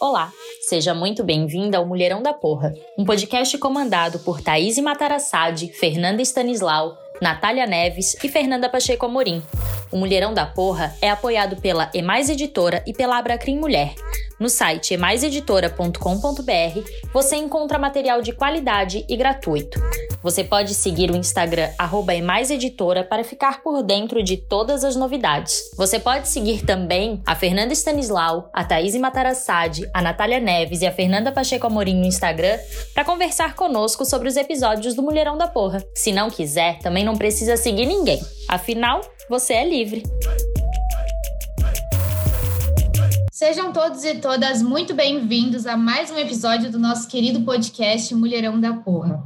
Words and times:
Olá, 0.00 0.32
seja 0.60 0.94
muito 0.94 1.24
bem-vinda 1.24 1.76
ao 1.76 1.84
Mulherão 1.84 2.22
da 2.22 2.32
Porra, 2.32 2.72
um 2.96 3.04
podcast 3.04 3.58
comandado 3.58 4.20
por 4.20 4.40
Thaís 4.40 4.78
Matarassade, 4.78 5.72
Fernanda 5.72 6.22
Stanislau, 6.22 6.96
Natália 7.20 7.66
Neves 7.66 8.14
e 8.22 8.28
Fernanda 8.28 8.68
Pacheco 8.68 9.06
Amorim. 9.06 9.42
O 9.90 9.96
Mulherão 9.96 10.32
da 10.32 10.46
Porra 10.46 10.94
é 11.02 11.10
apoiado 11.10 11.60
pela 11.60 11.90
Emais 11.92 12.30
Editora 12.30 12.80
e 12.86 12.92
pela 12.92 13.18
Abracrim 13.18 13.58
Mulher. 13.58 13.92
No 14.38 14.48
site 14.48 14.94
emaiseditora.com.br 14.94 16.80
você 17.12 17.36
encontra 17.36 17.78
material 17.78 18.22
de 18.22 18.32
qualidade 18.32 19.04
e 19.08 19.16
gratuito. 19.16 19.80
Você 20.22 20.44
pode 20.44 20.74
seguir 20.74 21.10
o 21.10 21.16
Instagram 21.16 21.68
@emaiseditora 22.08 23.02
para 23.04 23.24
ficar 23.24 23.62
por 23.62 23.82
dentro 23.82 24.22
de 24.22 24.36
todas 24.36 24.84
as 24.84 24.94
novidades. 24.94 25.70
Você 25.76 25.98
pode 25.98 26.28
seguir 26.28 26.64
também 26.64 27.20
a 27.26 27.34
Fernanda 27.34 27.72
Stanislau, 27.72 28.50
a 28.52 28.64
Thaís 28.64 28.94
Matarassade, 28.96 29.88
a 29.92 30.02
Natália 30.02 30.40
Neves 30.40 30.82
e 30.82 30.86
a 30.86 30.92
Fernanda 30.92 31.32
Pacheco 31.32 31.66
Amorim 31.66 31.96
no 31.96 32.06
Instagram 32.06 32.58
para 32.94 33.04
conversar 33.04 33.54
conosco 33.54 34.04
sobre 34.04 34.28
os 34.28 34.36
episódios 34.36 34.94
do 34.94 35.02
Mulherão 35.02 35.36
da 35.36 35.48
Porra. 35.48 35.84
Se 35.94 36.12
não 36.12 36.30
quiser, 36.30 36.78
também 36.78 37.04
não 37.04 37.16
precisa 37.16 37.56
seguir 37.56 37.86
ninguém. 37.86 38.20
Afinal, 38.48 39.00
você 39.28 39.54
é 39.54 39.64
livre. 39.64 40.02
Sejam 43.38 43.72
todos 43.72 44.02
e 44.02 44.16
todas 44.16 44.60
muito 44.60 44.94
bem-vindos 44.94 45.64
a 45.64 45.76
mais 45.76 46.10
um 46.10 46.18
episódio 46.18 46.72
do 46.72 46.76
nosso 46.76 47.06
querido 47.06 47.42
podcast 47.42 48.12
Mulherão 48.12 48.60
da 48.60 48.72
Porra. 48.72 49.22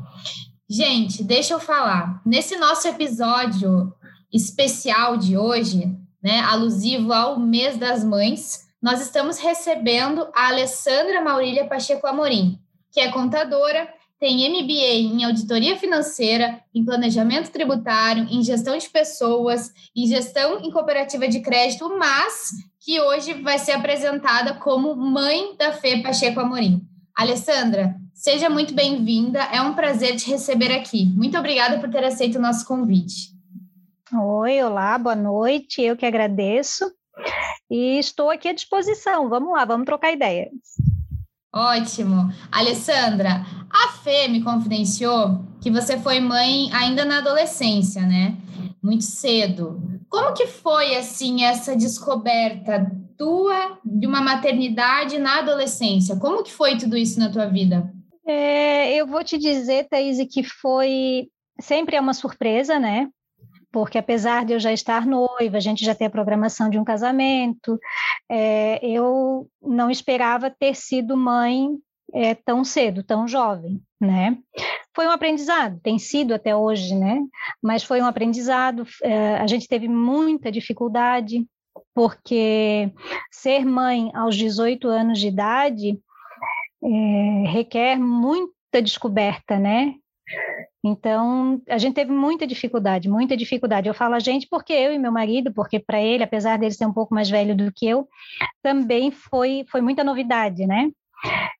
Gente, 0.68 1.24
deixa 1.24 1.54
eu 1.54 1.58
falar. 1.58 2.20
Nesse 2.22 2.56
nosso 2.56 2.86
episódio 2.86 3.90
especial 4.30 5.16
de 5.16 5.38
hoje, 5.38 5.96
né, 6.22 6.40
alusivo 6.40 7.10
ao 7.10 7.40
mês 7.40 7.78
das 7.78 8.04
mães, 8.04 8.68
nós 8.82 9.00
estamos 9.00 9.38
recebendo 9.38 10.28
a 10.34 10.48
Alessandra 10.48 11.22
Maurília 11.22 11.66
Pacheco 11.66 12.06
Amorim, 12.06 12.58
que 12.90 13.00
é 13.00 13.10
contadora, 13.10 13.88
tem 14.20 14.46
MBA 14.46 15.14
em 15.14 15.24
auditoria 15.24 15.78
financeira, 15.78 16.60
em 16.74 16.84
planejamento 16.84 17.50
tributário, 17.50 18.28
em 18.30 18.42
gestão 18.42 18.76
de 18.76 18.90
pessoas, 18.90 19.72
em 19.96 20.06
gestão 20.06 20.60
em 20.60 20.70
cooperativa 20.70 21.26
de 21.26 21.40
crédito, 21.40 21.88
mas 21.98 22.50
que 22.84 23.00
hoje 23.00 23.34
vai 23.34 23.58
ser 23.58 23.72
apresentada 23.72 24.54
como 24.54 24.96
mãe 24.96 25.56
da 25.56 25.72
Fê 25.72 26.02
Pacheco 26.02 26.40
Amorim. 26.40 26.84
Alessandra, 27.16 27.94
seja 28.12 28.50
muito 28.50 28.74
bem-vinda. 28.74 29.38
É 29.38 29.60
um 29.60 29.74
prazer 29.74 30.16
te 30.16 30.28
receber 30.28 30.72
aqui. 30.72 31.04
Muito 31.14 31.38
obrigada 31.38 31.78
por 31.78 31.88
ter 31.88 32.02
aceito 32.02 32.38
o 32.38 32.42
nosso 32.42 32.66
convite. 32.66 33.30
Oi, 34.12 34.62
olá, 34.62 34.98
boa 34.98 35.14
noite. 35.14 35.80
Eu 35.80 35.96
que 35.96 36.04
agradeço. 36.04 36.90
E 37.70 37.98
estou 37.98 38.30
aqui 38.30 38.48
à 38.48 38.52
disposição. 38.52 39.28
Vamos 39.28 39.52
lá, 39.52 39.64
vamos 39.64 39.86
trocar 39.86 40.12
ideias. 40.12 40.50
Ótimo. 41.54 42.32
Alessandra, 42.50 43.46
a 43.70 43.92
Fê 44.02 44.26
me 44.26 44.42
confidenciou 44.42 45.44
que 45.60 45.70
você 45.70 45.98
foi 45.98 46.18
mãe 46.18 46.68
ainda 46.72 47.04
na 47.04 47.18
adolescência, 47.18 48.02
né? 48.02 48.36
Muito 48.82 49.04
cedo. 49.04 49.91
Como 50.12 50.34
que 50.34 50.46
foi, 50.46 50.94
assim, 50.94 51.42
essa 51.42 51.74
descoberta 51.74 52.86
tua 53.16 53.78
de 53.82 54.06
uma 54.06 54.20
maternidade 54.20 55.18
na 55.18 55.38
adolescência? 55.38 56.18
Como 56.18 56.42
que 56.42 56.52
foi 56.52 56.76
tudo 56.76 56.98
isso 56.98 57.18
na 57.18 57.32
tua 57.32 57.46
vida? 57.46 57.90
É, 58.26 58.94
eu 58.94 59.06
vou 59.06 59.24
te 59.24 59.38
dizer, 59.38 59.88
Thaís, 59.88 60.18
que 60.30 60.42
foi... 60.44 61.28
Sempre 61.58 61.96
é 61.96 62.00
uma 62.00 62.12
surpresa, 62.12 62.78
né? 62.78 63.08
porque 63.72 63.96
apesar 63.96 64.44
de 64.44 64.52
eu 64.52 64.60
já 64.60 64.70
estar 64.70 65.06
noiva, 65.06 65.56
a 65.56 65.60
gente 65.60 65.82
já 65.82 65.94
ter 65.94 66.04
a 66.04 66.10
programação 66.10 66.68
de 66.68 66.78
um 66.78 66.84
casamento, 66.84 67.80
é, 68.30 68.78
eu 68.86 69.48
não 69.62 69.90
esperava 69.90 70.50
ter 70.50 70.76
sido 70.76 71.16
mãe 71.16 71.70
é, 72.12 72.34
tão 72.34 72.64
cedo, 72.64 73.02
tão 73.02 73.26
jovem, 73.26 73.80
né? 74.04 74.36
Foi 74.94 75.06
um 75.06 75.10
aprendizado, 75.10 75.80
tem 75.82 75.98
sido 75.98 76.34
até 76.34 76.54
hoje, 76.54 76.94
né? 76.94 77.20
Mas 77.62 77.82
foi 77.82 78.00
um 78.00 78.06
aprendizado. 78.06 78.84
É, 79.02 79.36
a 79.36 79.46
gente 79.46 79.68
teve 79.68 79.88
muita 79.88 80.50
dificuldade, 80.50 81.46
porque 81.94 82.92
ser 83.30 83.64
mãe 83.64 84.10
aos 84.14 84.36
18 84.36 84.88
anos 84.88 85.18
de 85.18 85.28
idade 85.28 85.98
é, 86.84 87.44
requer 87.48 87.98
muita 87.98 88.82
descoberta, 88.82 89.58
né? 89.58 89.94
Então, 90.84 91.62
a 91.68 91.78
gente 91.78 91.94
teve 91.94 92.10
muita 92.10 92.44
dificuldade, 92.44 93.08
muita 93.08 93.36
dificuldade. 93.36 93.88
Eu 93.88 93.94
falo 93.94 94.14
a 94.14 94.18
gente 94.18 94.48
porque 94.50 94.72
eu 94.72 94.92
e 94.92 94.98
meu 94.98 95.12
marido, 95.12 95.52
porque 95.52 95.78
para 95.78 96.02
ele, 96.02 96.24
apesar 96.24 96.58
dele 96.58 96.74
ser 96.74 96.86
um 96.86 96.92
pouco 96.92 97.14
mais 97.14 97.30
velho 97.30 97.54
do 97.54 97.72
que 97.72 97.86
eu, 97.86 98.08
também 98.62 99.12
foi, 99.12 99.64
foi 99.70 99.80
muita 99.80 100.02
novidade, 100.02 100.66
né? 100.66 100.90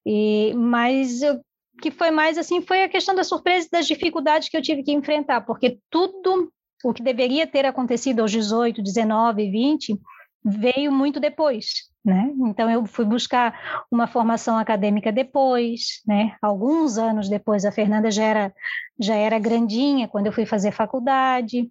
E, 0.04 0.52
mas 0.56 1.22
o 1.22 1.40
que 1.82 1.90
foi 1.90 2.12
mais 2.12 2.38
assim 2.38 2.62
foi 2.62 2.84
a 2.84 2.88
questão 2.88 3.14
da 3.14 3.24
surpresa 3.24 3.66
e 3.66 3.70
das 3.70 3.86
dificuldades 3.86 4.48
que 4.48 4.56
eu 4.56 4.62
tive 4.62 4.84
que 4.84 4.92
enfrentar, 4.92 5.40
porque 5.40 5.80
tudo 5.90 6.50
o 6.84 6.94
que 6.94 7.02
deveria 7.02 7.46
ter 7.46 7.66
acontecido 7.66 8.20
aos 8.20 8.30
18, 8.30 8.80
19, 8.80 9.50
20 9.50 10.00
veio 10.44 10.90
muito 10.90 11.20
depois, 11.20 11.88
né? 12.04 12.32
Então 12.46 12.70
eu 12.70 12.86
fui 12.86 13.04
buscar 13.04 13.84
uma 13.90 14.06
formação 14.06 14.56
acadêmica 14.56 15.12
depois, 15.12 16.00
né? 16.06 16.36
Alguns 16.40 16.98
anos 16.98 17.28
depois, 17.28 17.64
a 17.64 17.72
Fernanda 17.72 18.10
já 18.10 18.24
era 18.24 18.54
já 18.98 19.14
era 19.14 19.38
grandinha 19.38 20.08
quando 20.08 20.26
eu 20.26 20.32
fui 20.32 20.46
fazer 20.46 20.70
faculdade. 20.70 21.68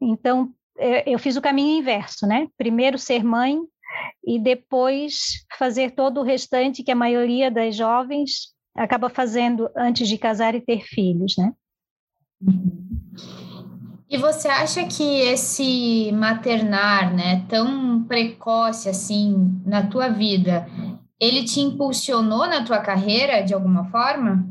Então 0.00 0.50
eu 1.06 1.18
fiz 1.18 1.36
o 1.36 1.42
caminho 1.42 1.80
inverso, 1.80 2.26
né? 2.26 2.46
Primeiro 2.56 2.98
ser 2.98 3.24
mãe 3.24 3.58
e 4.24 4.38
depois 4.38 5.44
fazer 5.58 5.90
todo 5.92 6.20
o 6.20 6.24
restante 6.24 6.82
que 6.82 6.90
a 6.90 6.96
maioria 6.96 7.50
das 7.50 7.74
jovens 7.74 8.54
acaba 8.74 9.08
fazendo 9.08 9.68
antes 9.76 10.08
de 10.08 10.18
casar 10.18 10.54
e 10.54 10.60
ter 10.60 10.82
filhos, 10.84 11.34
né? 11.36 11.52
E 14.08 14.16
você 14.16 14.48
acha 14.48 14.84
que 14.86 15.20
esse 15.20 16.10
maternar, 16.12 17.14
né, 17.14 17.46
tão 17.48 18.02
precoce 18.04 18.88
assim 18.88 19.62
na 19.64 19.86
tua 19.86 20.08
vida, 20.08 20.66
ele 21.20 21.44
te 21.44 21.60
impulsionou 21.60 22.46
na 22.46 22.64
tua 22.64 22.80
carreira 22.80 23.42
de 23.42 23.54
alguma 23.54 23.84
forma? 23.90 24.48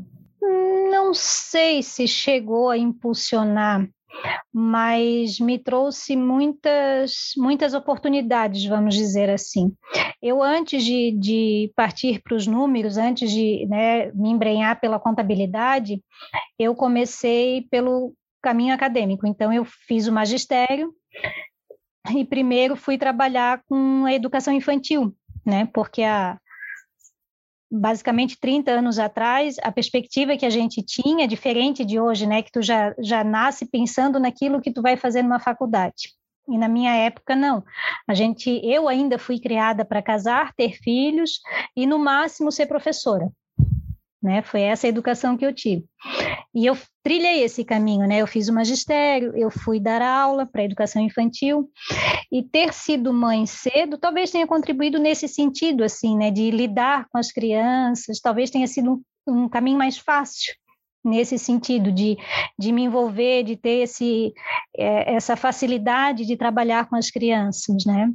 Não 0.90 1.12
sei 1.12 1.82
se 1.82 2.06
chegou 2.06 2.70
a 2.70 2.78
impulsionar, 2.78 3.86
mas 4.52 5.38
me 5.38 5.58
trouxe 5.58 6.16
muitas, 6.16 7.32
muitas 7.36 7.74
oportunidades, 7.74 8.64
vamos 8.64 8.94
dizer 8.94 9.30
assim. 9.30 9.72
Eu, 10.22 10.42
antes 10.42 10.84
de, 10.84 11.12
de 11.12 11.72
partir 11.74 12.20
para 12.22 12.34
os 12.34 12.46
números, 12.46 12.96
antes 12.96 13.30
de 13.30 13.66
né, 13.66 14.10
me 14.12 14.30
embrenhar 14.30 14.80
pela 14.80 14.98
contabilidade, 14.98 16.02
eu 16.58 16.74
comecei 16.74 17.66
pelo 17.70 18.12
caminho 18.42 18.74
acadêmico. 18.74 19.26
Então, 19.26 19.52
eu 19.52 19.64
fiz 19.64 20.06
o 20.06 20.12
magistério 20.12 20.92
e 22.16 22.24
primeiro 22.24 22.76
fui 22.76 22.98
trabalhar 22.98 23.62
com 23.68 24.04
a 24.04 24.12
educação 24.12 24.52
infantil, 24.52 25.14
né? 25.44 25.68
Porque 25.72 26.02
há 26.02 26.38
basicamente 27.70 28.38
30 28.40 28.70
anos 28.72 28.98
atrás, 28.98 29.56
a 29.62 29.70
perspectiva 29.70 30.36
que 30.36 30.46
a 30.46 30.50
gente 30.50 30.82
tinha 30.82 31.28
diferente 31.28 31.84
de 31.84 32.00
hoje, 32.00 32.26
né? 32.26 32.42
Que 32.42 32.50
tu 32.50 32.62
já, 32.62 32.94
já 32.98 33.22
nasce 33.22 33.66
pensando 33.66 34.18
naquilo 34.18 34.60
que 34.60 34.72
tu 34.72 34.82
vai 34.82 34.96
fazer 34.96 35.22
numa 35.22 35.38
faculdade. 35.38 36.14
E 36.48 36.58
na 36.58 36.68
minha 36.68 36.94
época, 36.94 37.36
não. 37.36 37.62
A 38.08 38.14
gente, 38.14 38.60
eu 38.64 38.88
ainda 38.88 39.18
fui 39.18 39.38
criada 39.38 39.84
para 39.84 40.02
casar, 40.02 40.52
ter 40.54 40.72
filhos 40.82 41.40
e, 41.76 41.86
no 41.86 41.98
máximo, 41.98 42.50
ser 42.50 42.66
professora 42.66 43.30
né? 44.22 44.42
Foi 44.42 44.60
essa 44.62 44.86
a 44.86 44.90
educação 44.90 45.36
que 45.36 45.44
eu 45.44 45.54
tive. 45.54 45.84
E 46.54 46.66
eu 46.66 46.76
trilhei 47.02 47.42
esse 47.42 47.64
caminho, 47.64 48.06
né? 48.06 48.18
Eu 48.18 48.26
fiz 48.26 48.48
o 48.48 48.52
magistério, 48.52 49.32
eu 49.36 49.50
fui 49.50 49.80
dar 49.80 50.02
aula 50.02 50.46
para 50.46 50.64
educação 50.64 51.00
infantil 51.02 51.70
e 52.30 52.42
ter 52.42 52.72
sido 52.72 53.12
mãe 53.12 53.46
cedo 53.46 53.98
talvez 53.98 54.30
tenha 54.30 54.46
contribuído 54.46 54.98
nesse 54.98 55.28
sentido, 55.28 55.84
assim, 55.84 56.16
né? 56.16 56.30
De 56.30 56.50
lidar 56.50 57.06
com 57.10 57.18
as 57.18 57.32
crianças, 57.32 58.20
talvez 58.20 58.50
tenha 58.50 58.66
sido 58.66 59.02
um, 59.26 59.44
um 59.44 59.48
caminho 59.48 59.78
mais 59.78 59.96
fácil 59.96 60.54
nesse 61.04 61.38
sentido 61.38 61.90
de, 61.90 62.18
de 62.58 62.72
me 62.72 62.82
envolver, 62.82 63.42
de 63.42 63.56
ter 63.56 63.84
esse, 63.84 64.34
é, 64.76 65.14
essa 65.14 65.34
facilidade 65.34 66.26
de 66.26 66.36
trabalhar 66.36 66.88
com 66.88 66.96
as 66.96 67.10
crianças, 67.10 67.84
né? 67.86 68.10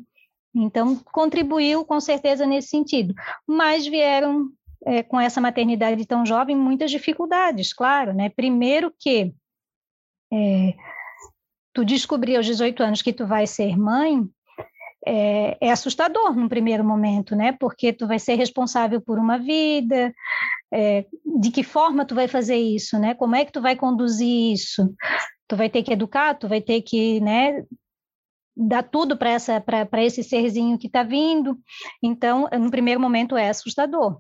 Então, 0.54 0.96
contribuiu 1.12 1.84
com 1.84 2.00
certeza 2.00 2.46
nesse 2.46 2.70
sentido. 2.70 3.14
Mas 3.46 3.86
vieram 3.86 4.50
é, 4.86 5.04
com 5.04 5.20
essa 5.20 5.42
maternidade 5.42 6.06
tão 6.06 6.26
jovem 6.26 6.56
muitas 6.56 6.92
dificuldades, 6.92 7.74
claro, 7.74 8.14
né? 8.14 8.30
Primeiro 8.30 8.94
que 9.00 9.34
é, 10.32 10.74
tu 11.74 11.84
descobrir 11.84 12.36
aos 12.36 12.46
18 12.46 12.84
anos 12.84 13.02
que 13.02 13.12
tu 13.14 13.26
vai 13.26 13.48
ser 13.48 13.78
mãe 13.78 14.28
é, 15.08 15.58
é, 15.62 15.72
assustador 15.72 16.36
no 16.36 16.50
primeiro 16.50 16.84
momento, 16.84 17.36
né? 17.36 17.52
Porque 17.52 17.94
tu 17.94 18.08
vai 18.08 18.20
ser 18.20 18.36
responsável 18.36 19.02
por 19.02 19.20
uma 19.20 19.38
vida, 19.38 20.14
é, 20.74 21.06
de 21.40 21.52
que 21.52 21.64
forma 21.64 22.06
tu 22.06 22.16
vai 22.16 22.28
fazer 22.28 22.58
isso, 22.58 22.98
né? 23.00 23.14
Como 23.14 23.36
é 23.36 23.46
que 23.46 23.52
tu 23.52 23.62
vai 23.62 23.76
conduzir 23.76 24.54
isso? 24.54 24.94
Tu 25.48 25.56
vai 25.56 25.70
ter 25.70 25.84
que 25.84 25.94
educar, 25.94 26.34
tu 26.36 26.48
vai 26.48 26.62
ter 26.62 26.82
que, 26.82 27.20
né? 27.22 27.64
dar 28.58 28.84
tudo 28.84 29.18
para 29.18 29.32
essa 29.32 29.60
para 29.60 30.04
esse 30.04 30.24
serzinho 30.24 30.78
que 30.78 30.88
está 30.88 31.04
vindo. 31.04 31.60
Então, 32.02 32.48
no 32.58 32.72
primeiro 32.72 33.02
momento 33.02 33.36
é 33.36 33.50
assustador. 33.50 34.20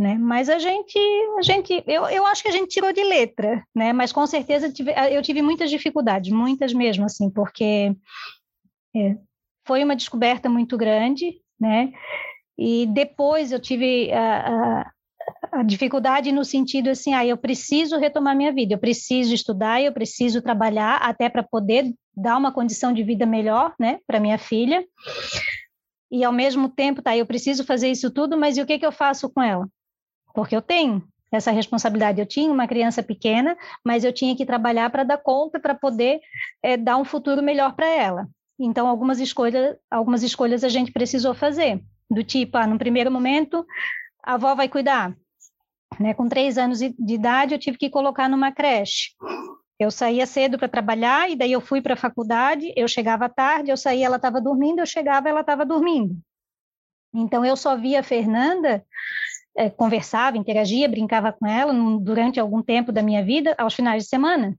Né? 0.00 0.16
Mas 0.16 0.48
a 0.48 0.58
gente, 0.58 0.98
a 1.38 1.42
gente, 1.42 1.84
eu, 1.86 2.06
eu 2.06 2.24
acho 2.24 2.40
que 2.40 2.48
a 2.48 2.52
gente 2.52 2.70
tirou 2.70 2.90
de 2.90 3.04
letra, 3.04 3.62
né? 3.76 3.92
Mas 3.92 4.10
com 4.10 4.26
certeza 4.26 4.72
tive, 4.72 4.94
eu 5.12 5.20
tive 5.20 5.42
muitas 5.42 5.68
dificuldades, 5.68 6.32
muitas 6.32 6.72
mesmo, 6.72 7.04
assim, 7.04 7.28
porque 7.28 7.94
é, 8.96 9.18
foi 9.66 9.84
uma 9.84 9.94
descoberta 9.94 10.48
muito 10.48 10.78
grande, 10.78 11.42
né? 11.60 11.92
E 12.56 12.86
depois 12.86 13.52
eu 13.52 13.60
tive 13.60 14.10
a, 14.10 14.46
a, 14.48 14.90
a, 15.60 15.62
dificuldade 15.62 16.32
no 16.32 16.46
sentido 16.46 16.88
assim, 16.88 17.12
ah, 17.12 17.26
eu 17.26 17.36
preciso 17.36 17.98
retomar 17.98 18.34
minha 18.34 18.54
vida, 18.54 18.72
eu 18.72 18.78
preciso 18.78 19.34
estudar, 19.34 19.82
eu 19.82 19.92
preciso 19.92 20.40
trabalhar 20.40 20.96
até 20.96 21.28
para 21.28 21.42
poder 21.42 21.92
dar 22.16 22.38
uma 22.38 22.50
condição 22.50 22.90
de 22.90 23.02
vida 23.02 23.26
melhor, 23.26 23.74
né, 23.78 23.98
para 24.06 24.18
minha 24.18 24.38
filha. 24.38 24.82
E 26.10 26.24
ao 26.24 26.32
mesmo 26.32 26.70
tempo, 26.70 27.02
tá, 27.02 27.14
eu 27.14 27.26
preciso 27.26 27.64
fazer 27.64 27.90
isso 27.90 28.10
tudo, 28.10 28.38
mas 28.38 28.56
e 28.56 28.62
o 28.62 28.66
que 28.66 28.78
que 28.78 28.86
eu 28.86 28.92
faço 28.92 29.28
com 29.28 29.42
ela? 29.42 29.68
Porque 30.34 30.54
eu 30.54 30.62
tenho 30.62 31.02
essa 31.30 31.50
responsabilidade. 31.50 32.20
Eu 32.20 32.26
tinha 32.26 32.50
uma 32.50 32.66
criança 32.66 33.02
pequena, 33.02 33.56
mas 33.84 34.04
eu 34.04 34.12
tinha 34.12 34.36
que 34.36 34.44
trabalhar 34.44 34.90
para 34.90 35.04
dar 35.04 35.18
conta, 35.18 35.60
para 35.60 35.74
poder 35.74 36.20
é, 36.62 36.76
dar 36.76 36.96
um 36.96 37.04
futuro 37.04 37.42
melhor 37.42 37.74
para 37.74 37.86
ela. 37.86 38.28
Então, 38.58 38.86
algumas 38.86 39.20
escolhas, 39.20 39.76
algumas 39.90 40.22
escolhas 40.22 40.64
a 40.64 40.68
gente 40.68 40.92
precisou 40.92 41.34
fazer, 41.34 41.82
do 42.10 42.22
tipo, 42.22 42.58
ah, 42.58 42.66
no 42.66 42.78
primeiro 42.78 43.10
momento, 43.10 43.64
a 44.22 44.34
avó 44.34 44.54
vai 44.54 44.68
cuidar. 44.68 45.16
Né? 45.98 46.12
Com 46.12 46.28
três 46.28 46.58
anos 46.58 46.78
de 46.78 47.14
idade, 47.14 47.54
eu 47.54 47.58
tive 47.58 47.78
que 47.78 47.88
colocar 47.88 48.28
numa 48.28 48.52
creche. 48.52 49.10
Eu 49.78 49.90
saía 49.90 50.26
cedo 50.26 50.58
para 50.58 50.68
trabalhar 50.68 51.30
e 51.30 51.36
daí 51.36 51.52
eu 51.52 51.60
fui 51.60 51.80
para 51.80 51.94
a 51.94 51.96
faculdade, 51.96 52.70
eu 52.76 52.86
chegava 52.86 53.30
tarde, 53.30 53.70
eu 53.70 53.78
saía, 53.78 54.04
ela 54.06 54.16
estava 54.16 54.38
dormindo, 54.38 54.80
eu 54.80 54.86
chegava, 54.86 55.28
ela 55.28 55.40
estava 55.40 55.64
dormindo. 55.64 56.14
Então, 57.14 57.44
eu 57.44 57.56
só 57.56 57.76
via 57.76 58.00
a 58.00 58.04
Fernanda, 58.04 58.84
conversava, 59.76 60.38
interagia, 60.38 60.88
brincava 60.88 61.32
com 61.32 61.46
ela 61.46 61.72
durante 62.00 62.38
algum 62.38 62.62
tempo 62.62 62.92
da 62.92 63.02
minha 63.02 63.24
vida, 63.24 63.54
aos 63.58 63.74
finais 63.74 64.04
de 64.04 64.08
semana 64.08 64.56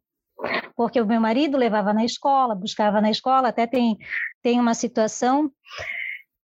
porque 0.75 0.99
o 0.99 1.05
meu 1.05 1.21
marido 1.21 1.57
levava 1.57 1.93
na 1.93 2.03
escola, 2.03 2.55
buscava 2.55 2.99
na 2.99 3.11
escola, 3.11 3.49
até 3.49 3.67
tem, 3.67 3.97
tem 4.41 4.59
uma 4.59 4.73
situação 4.73 5.51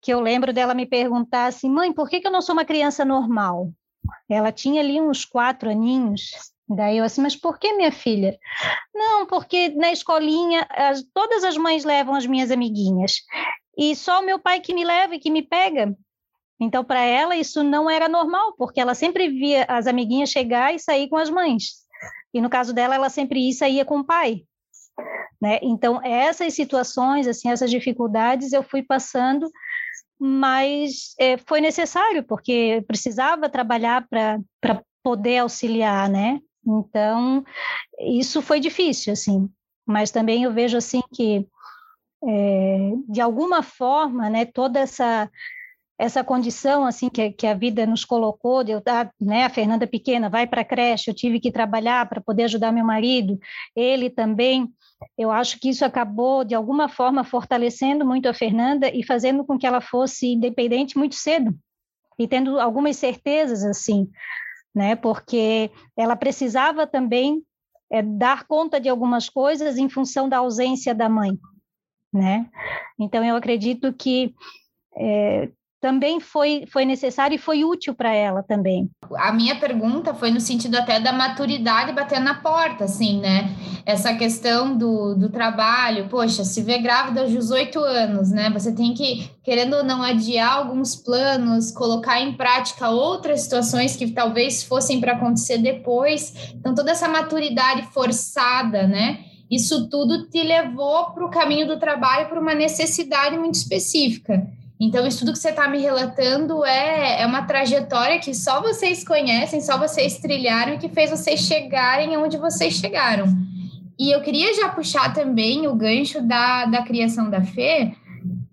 que 0.03 0.13
eu 0.13 0.21
lembro 0.21 0.53
dela 0.53 0.75
me 0.75 0.87
perguntar 0.87 1.47
assim, 1.47 1.71
mãe, 1.71 1.93
por 1.93 2.09
que, 2.09 2.21
que 2.21 2.27
eu 2.27 2.31
não 2.31 2.43
sou 2.43 2.53
uma 2.53 2.65
criança 2.65 3.05
normal? 3.05 3.73
Ela 4.29 4.53
tinha 4.53 4.81
ali 4.81 5.01
uns 5.01 5.25
quatro 5.25 5.71
aninhos, 5.71 6.31
Daí 6.69 6.99
eu 6.99 7.05
assim, 7.05 7.23
mas 7.23 7.37
por 7.37 7.61
que 7.61 7.73
minha 7.75 7.93
filha? 7.93 8.37
Não, 8.93 9.25
porque 9.25 9.69
na 9.69 9.93
escolinha 9.93 10.67
as, 10.69 11.01
todas 11.15 11.45
as 11.45 11.57
mães 11.57 11.85
levam 11.85 12.17
as 12.17 12.27
minhas 12.27 12.51
amiguinhas 12.51 13.23
e 13.79 13.95
só 13.95 14.21
o 14.21 14.25
meu 14.25 14.37
pai 14.37 14.59
que 14.59 14.75
me 14.75 14.85
leva 14.85 15.15
e 15.15 15.21
que 15.21 15.31
me 15.31 15.43
pega. 15.43 15.97
Então, 16.59 16.83
para 16.85 17.01
ela, 17.01 17.37
isso 17.37 17.63
não 17.63 17.89
era 17.89 18.09
normal, 18.09 18.55
porque 18.57 18.81
ela 18.81 18.95
sempre 18.95 19.29
via 19.29 19.65
as 19.69 19.87
amiguinhas 19.87 20.31
chegar 20.31 20.75
e 20.75 20.79
sair 20.79 21.09
com 21.09 21.17
as 21.17 21.29
mães. 21.29 21.87
E 22.33 22.41
no 22.41 22.49
caso 22.49 22.73
dela, 22.73 22.95
ela 22.95 23.11
sempre 23.11 23.41
ia 23.41 23.53
saía 23.53 23.85
com 23.85 23.99
o 23.99 24.05
pai. 24.05 24.43
Né? 25.41 25.59
Então, 25.63 26.03
essas 26.03 26.55
situações, 26.55 27.27
assim, 27.27 27.51
essas 27.51 27.71
dificuldades 27.71 28.53
eu 28.53 28.63
fui 28.63 28.83
passando, 28.83 29.51
mas 30.19 31.15
é, 31.19 31.37
foi 31.37 31.61
necessário, 31.61 32.25
porque 32.25 32.83
precisava 32.87 33.51
trabalhar 33.51 34.07
para 34.09 34.83
poder 35.03 35.39
auxiliar, 35.39 36.09
né? 36.09 36.41
Então, 36.67 37.45
isso 38.01 38.41
foi 38.43 38.59
difícil, 38.59 39.13
assim. 39.13 39.49
Mas 39.87 40.11
também 40.11 40.45
eu 40.45 40.53
vejo, 40.53 40.77
assim, 40.77 41.03
que, 41.13 41.47
é, 42.25 42.93
de 43.09 43.21
alguma 43.21 43.63
forma, 43.63 44.29
né, 44.31 44.47
toda 44.47 44.81
essa 44.81 45.31
essa 45.99 46.23
condição 46.23 46.85
assim 46.85 47.09
que, 47.09 47.31
que 47.31 47.47
a 47.47 47.55
vida 47.55 47.87
nos 47.87 48.05
colocou, 48.05 48.63
de 48.63 48.73
eu 48.73 48.81
dar, 48.81 49.11
né, 49.21 49.45
a 49.45 49.51
Fernanda 49.51 49.87
pequena 49.87 50.29
vai 50.29 50.47
para 50.47 50.61
a 50.61 50.65
creche, 50.65 51.11
eu 51.11 51.15
tive 51.15 51.41
que 51.41 51.51
trabalhar 51.51 52.07
para 52.09 52.21
poder 52.21 52.45
ajudar 52.45 52.73
meu 52.73 52.85
marido, 52.85 53.39
ele 53.75 54.11
também, 54.11 54.69
eu 55.17 55.31
acho 55.31 55.59
que 55.59 55.71
isso 55.71 55.85
acabou 55.85 56.45
de 56.45 56.55
alguma 56.55 56.89
forma 56.89 57.25
fortalecendo 57.25 58.05
muito 58.05 58.29
a 58.29 58.35
Fernanda 58.35 58.91
e 58.95 59.03
fazendo 59.03 59.45
com 59.45 59.59
que 59.59 59.67
ela 59.67 59.81
fosse 59.81 60.33
independente 60.35 60.99
muito 60.99 61.15
cedo 61.15 61.57
e 62.19 62.29
tendo 62.29 62.61
algumas 62.61 62.97
certezas 62.97 63.65
assim, 63.65 64.11
né, 64.75 64.97
porque 64.97 65.71
ela 65.97 66.15
precisava 66.15 66.87
também 66.87 67.43
é, 67.91 68.03
dar 68.03 68.45
conta 68.47 68.79
de 68.79 68.89
algumas 68.89 69.31
coisas 69.31 69.79
em 69.79 69.89
função 69.89 70.29
da 70.29 70.39
ausência 70.39 70.95
da 70.95 71.09
mãe, 71.09 71.39
né? 72.13 72.51
Então 72.99 73.25
eu 73.25 73.37
acredito 73.37 73.93
que 73.93 74.35
é, 74.97 75.51
também 75.87 76.19
foi, 76.19 76.65
foi 76.67 76.85
necessário 76.85 77.37
e 77.37 77.39
foi 77.39 77.63
útil 77.63 77.95
para 77.95 78.13
ela 78.13 78.43
também. 78.43 78.91
A 79.19 79.33
minha 79.33 79.55
pergunta 79.55 80.13
foi 80.13 80.33
no 80.33 80.41
sentido 80.41 80.75
até 80.75 80.99
da 80.99 81.13
maturidade 81.13 81.93
bater 81.93 82.19
na 82.19 82.35
porta, 82.35 82.87
assim, 82.87 83.21
né? 83.21 83.55
Essa 83.87 84.13
questão 84.15 84.77
do, 84.77 85.15
do 85.15 85.31
trabalho, 85.31 86.09
poxa, 86.09 86.45
se 86.45 86.61
vê 86.61 86.79
grávida 86.79 87.21
aos 87.21 87.31
18 87.31 87.79
anos, 87.79 88.33
né? 88.33 88.51
Você 88.51 88.75
tem 88.75 88.95
que, 88.95 89.31
querendo 89.45 89.77
ou 89.77 89.85
não, 89.85 90.03
adiar 90.03 90.55
alguns 90.55 90.97
planos, 90.97 91.71
colocar 91.71 92.21
em 92.21 92.33
prática 92.33 92.91
outras 92.91 93.43
situações 93.43 93.95
que 93.95 94.11
talvez 94.11 94.65
fossem 94.65 95.01
para 95.01 95.13
acontecer 95.13 95.59
depois. 95.59 96.53
Então, 96.53 96.75
toda 96.75 96.91
essa 96.91 97.07
maturidade 97.07 97.83
forçada, 97.93 98.89
né? 98.89 99.21
Isso 99.49 99.89
tudo 99.89 100.29
te 100.29 100.43
levou 100.43 101.13
para 101.13 101.25
o 101.25 101.31
caminho 101.31 101.69
do 101.69 101.79
trabalho 101.79 102.29
por 102.29 102.39
uma 102.39 102.57
necessidade 102.57 103.39
muito 103.39 103.55
específica. 103.55 104.45
Então, 104.79 105.07
isso 105.07 105.21
tudo 105.21 105.33
que 105.33 105.39
você 105.39 105.51
está 105.51 105.69
me 105.69 105.79
relatando 105.79 106.65
é, 106.65 107.23
é 107.23 107.27
uma 107.27 107.43
trajetória 107.43 108.19
que 108.19 108.35
só 108.35 108.61
vocês 108.61 109.03
conhecem, 109.03 109.61
só 109.61 109.79
vocês 109.79 110.19
trilharam 110.19 110.75
e 110.75 110.79
que 110.79 110.89
fez 110.89 111.11
vocês 111.11 111.41
chegarem 111.41 112.17
onde 112.17 112.37
vocês 112.37 112.75
chegaram. 112.75 113.27
E 113.99 114.15
eu 114.15 114.21
queria 114.21 114.55
já 114.55 114.69
puxar 114.69 115.15
também 115.15 115.67
o 115.67 115.75
gancho 115.75 116.21
da, 116.21 116.67
da 116.67 116.83
criação 116.83 117.31
da 117.31 117.41
Fê 117.43 117.93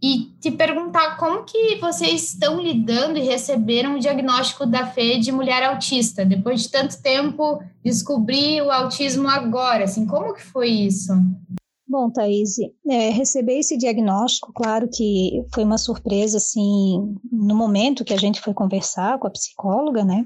e 0.02 0.31
te 0.40 0.52
perguntar 0.52 1.18
como 1.18 1.44
que 1.44 1.75
vocês 1.75 2.34
estão 2.34 2.62
lidando 2.62 3.18
e 3.18 3.24
receberam 3.24 3.96
o 3.96 4.00
diagnóstico 4.00 4.66
da 4.66 4.86
Fê 4.86 5.18
de 5.18 5.31
mulher 5.31 5.64
autista, 5.64 6.24
depois 6.24 6.62
de 6.62 6.70
tanto 6.70 7.02
tempo 7.02 7.62
descobrir 7.84 8.62
o 8.62 8.72
autismo 8.72 9.28
agora, 9.28 9.84
assim, 9.84 10.06
como 10.06 10.34
que 10.34 10.42
foi 10.42 10.70
isso? 10.70 11.14
Bom, 11.94 12.10
Thaís, 12.10 12.56
é, 12.90 13.12
receber 13.12 13.60
esse 13.60 13.78
diagnóstico, 13.78 14.51
claro 14.51 14.90
que 14.92 15.45
foi 15.54 15.63
uma 15.63 15.78
surpresa, 15.78 16.38
assim, 16.38 17.16
no 17.31 17.56
momento 17.56 18.04
que 18.04 18.16
a 18.16 18.18
gente 18.18 18.42
foi 18.42 18.51
conversar 18.51 19.19
com 19.19 19.28
a 19.28 19.30
psicóloga, 19.30 20.04
né? 20.04 20.25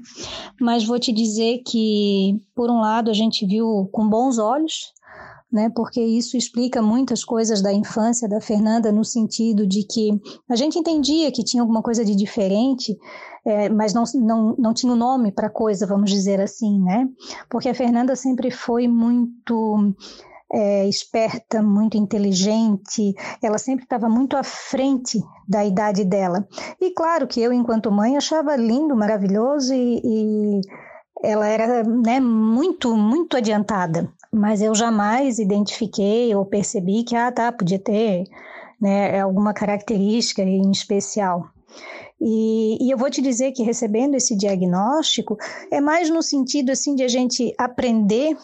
Mas 0.58 0.86
vou 0.86 0.98
te 0.98 1.12
dizer 1.12 1.58
que, 1.66 2.40
por 2.54 2.70
um 2.70 2.80
lado, 2.80 3.10
a 3.10 3.12
gente 3.12 3.44
viu 3.44 3.86
com 3.92 4.08
bons 4.08 4.38
olhos, 4.38 4.94
né? 5.52 5.70
Porque 5.76 6.00
isso 6.00 6.38
explica 6.38 6.80
muitas 6.80 7.22
coisas 7.22 7.60
da 7.60 7.70
infância 7.70 8.26
da 8.26 8.40
Fernanda, 8.40 8.90
no 8.90 9.04
sentido 9.04 9.66
de 9.66 9.86
que 9.86 10.18
a 10.48 10.56
gente 10.56 10.78
entendia 10.78 11.30
que 11.30 11.44
tinha 11.44 11.62
alguma 11.62 11.82
coisa 11.82 12.02
de 12.02 12.16
diferente, 12.16 12.96
é, 13.44 13.68
mas 13.68 13.92
não, 13.92 14.04
não, 14.14 14.56
não 14.58 14.72
tinha 14.72 14.90
o 14.90 14.94
um 14.94 14.98
nome 14.98 15.32
para 15.32 15.48
a 15.48 15.52
coisa, 15.52 15.86
vamos 15.86 16.10
dizer 16.10 16.40
assim, 16.40 16.80
né? 16.80 17.06
Porque 17.50 17.68
a 17.68 17.74
Fernanda 17.74 18.16
sempre 18.16 18.50
foi 18.50 18.88
muito 18.88 19.94
é, 20.52 20.88
esperta, 20.88 21.62
muito 21.62 21.96
inteligente, 21.96 23.14
ela 23.42 23.58
sempre 23.58 23.84
estava 23.84 24.08
muito 24.08 24.36
à 24.36 24.42
frente 24.42 25.20
da 25.46 25.64
idade 25.64 26.04
dela. 26.04 26.46
E 26.80 26.90
claro 26.90 27.26
que 27.26 27.40
eu, 27.40 27.52
enquanto 27.52 27.92
mãe, 27.92 28.16
achava 28.16 28.56
lindo, 28.56 28.96
maravilhoso 28.96 29.74
e, 29.74 30.00
e 30.04 30.60
ela 31.22 31.46
era 31.46 31.84
né, 31.84 32.20
muito, 32.20 32.96
muito 32.96 33.36
adiantada, 33.36 34.10
mas 34.32 34.62
eu 34.62 34.74
jamais 34.74 35.38
identifiquei 35.38 36.34
ou 36.34 36.44
percebi 36.44 37.02
que, 37.02 37.16
ah, 37.16 37.30
tá, 37.30 37.52
podia 37.52 37.78
ter 37.78 38.24
né, 38.80 39.20
alguma 39.20 39.52
característica 39.52 40.42
em 40.42 40.70
especial. 40.70 41.50
E, 42.20 42.84
e, 42.84 42.90
eu 42.90 42.98
vou 42.98 43.10
te 43.10 43.22
dizer 43.22 43.52
que 43.52 43.62
recebendo 43.62 44.16
esse 44.16 44.36
diagnóstico 44.36 45.36
é 45.70 45.80
mais 45.80 46.10
no 46.10 46.22
sentido 46.22 46.70
assim 46.70 46.94
de 46.94 47.04
a 47.04 47.08
gente 47.08 47.54
aprender 47.56 48.36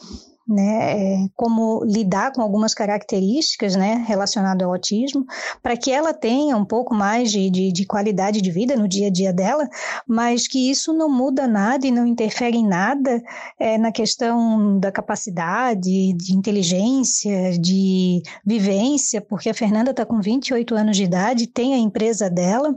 né, 0.47 1.23
é, 1.25 1.27
como 1.35 1.83
lidar 1.85 2.33
com 2.33 2.43
algumas 2.43 2.75
características, 2.75 3.75
né, 3.77 4.05
relacionadas 4.07 4.63
ao 4.63 4.73
autismo, 4.73 5.25
para 5.63 5.77
que 5.77 5.91
ela 5.91 6.13
tenha 6.13 6.57
um 6.57 6.65
pouco 6.65 6.95
mais 6.95 7.33
de, 7.33 7.49
de, 7.49 7.73
de, 7.73 7.87
qualidade 7.87 8.43
de 8.43 8.51
vida 8.51 8.77
no 8.77 8.87
dia 8.87 9.07
a 9.07 9.11
dia 9.11 9.33
dela, 9.33 9.69
mas 10.07 10.47
que 10.47 10.71
isso 10.71 10.93
não 10.93 11.09
muda 11.09 11.47
nada 11.47 11.87
e 11.87 11.91
não 11.91 12.07
interfere 12.07 12.59
em 12.59 12.67
nada 12.67 13.23
é, 13.59 13.79
na 13.79 13.91
questão 13.91 14.79
da 14.79 14.93
capacidade, 14.93 16.13
de 16.13 16.35
inteligência, 16.35 17.59
de 17.59 18.23
vivência, 18.45 19.23
porque 19.23 19.49
a 19.49 19.55
Fernanda 19.55 19.93
está 19.93 20.05
com 20.05 20.21
28 20.21 20.75
anos 20.75 20.97
de 20.97 21.05
idade, 21.05 21.47
tem 21.47 21.75
a 21.75 21.79
empresa 21.79 22.29
dela, 22.29 22.77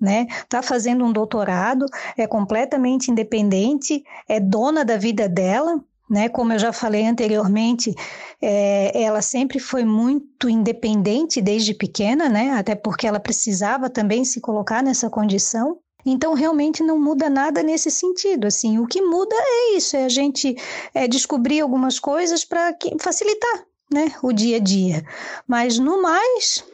né, 0.00 0.26
está 0.30 0.62
fazendo 0.62 1.04
um 1.04 1.12
doutorado, 1.12 1.84
é 2.16 2.26
completamente 2.26 3.10
independente, 3.10 4.02
é 4.26 4.40
dona 4.40 4.84
da 4.84 4.96
vida 4.96 5.28
dela, 5.28 5.82
né? 6.08 6.28
Como 6.28 6.52
eu 6.52 6.58
já 6.58 6.72
falei 6.72 7.06
anteriormente, 7.06 7.94
é, 8.40 9.02
ela 9.02 9.22
sempre 9.22 9.58
foi 9.58 9.84
muito 9.84 10.48
independente 10.48 11.40
desde 11.40 11.74
pequena, 11.74 12.28
né? 12.28 12.50
Até 12.52 12.74
porque 12.74 13.06
ela 13.06 13.20
precisava 13.20 13.88
também 13.88 14.24
se 14.24 14.40
colocar 14.40 14.82
nessa 14.82 15.08
condição. 15.08 15.78
Então, 16.06 16.34
realmente 16.34 16.82
não 16.82 17.00
muda 17.00 17.30
nada 17.30 17.62
nesse 17.62 17.90
sentido. 17.90 18.46
Assim, 18.46 18.78
o 18.78 18.86
que 18.86 19.00
muda 19.00 19.34
é 19.34 19.76
isso: 19.76 19.96
é 19.96 20.04
a 20.04 20.08
gente 20.08 20.54
é, 20.92 21.08
descobrir 21.08 21.60
algumas 21.60 21.98
coisas 21.98 22.44
para 22.44 22.76
facilitar 23.00 23.64
né, 23.90 24.12
o 24.22 24.32
dia 24.32 24.56
a 24.56 24.60
dia. 24.60 25.04
Mas 25.46 25.78
no 25.78 26.02
mais, 26.02 26.64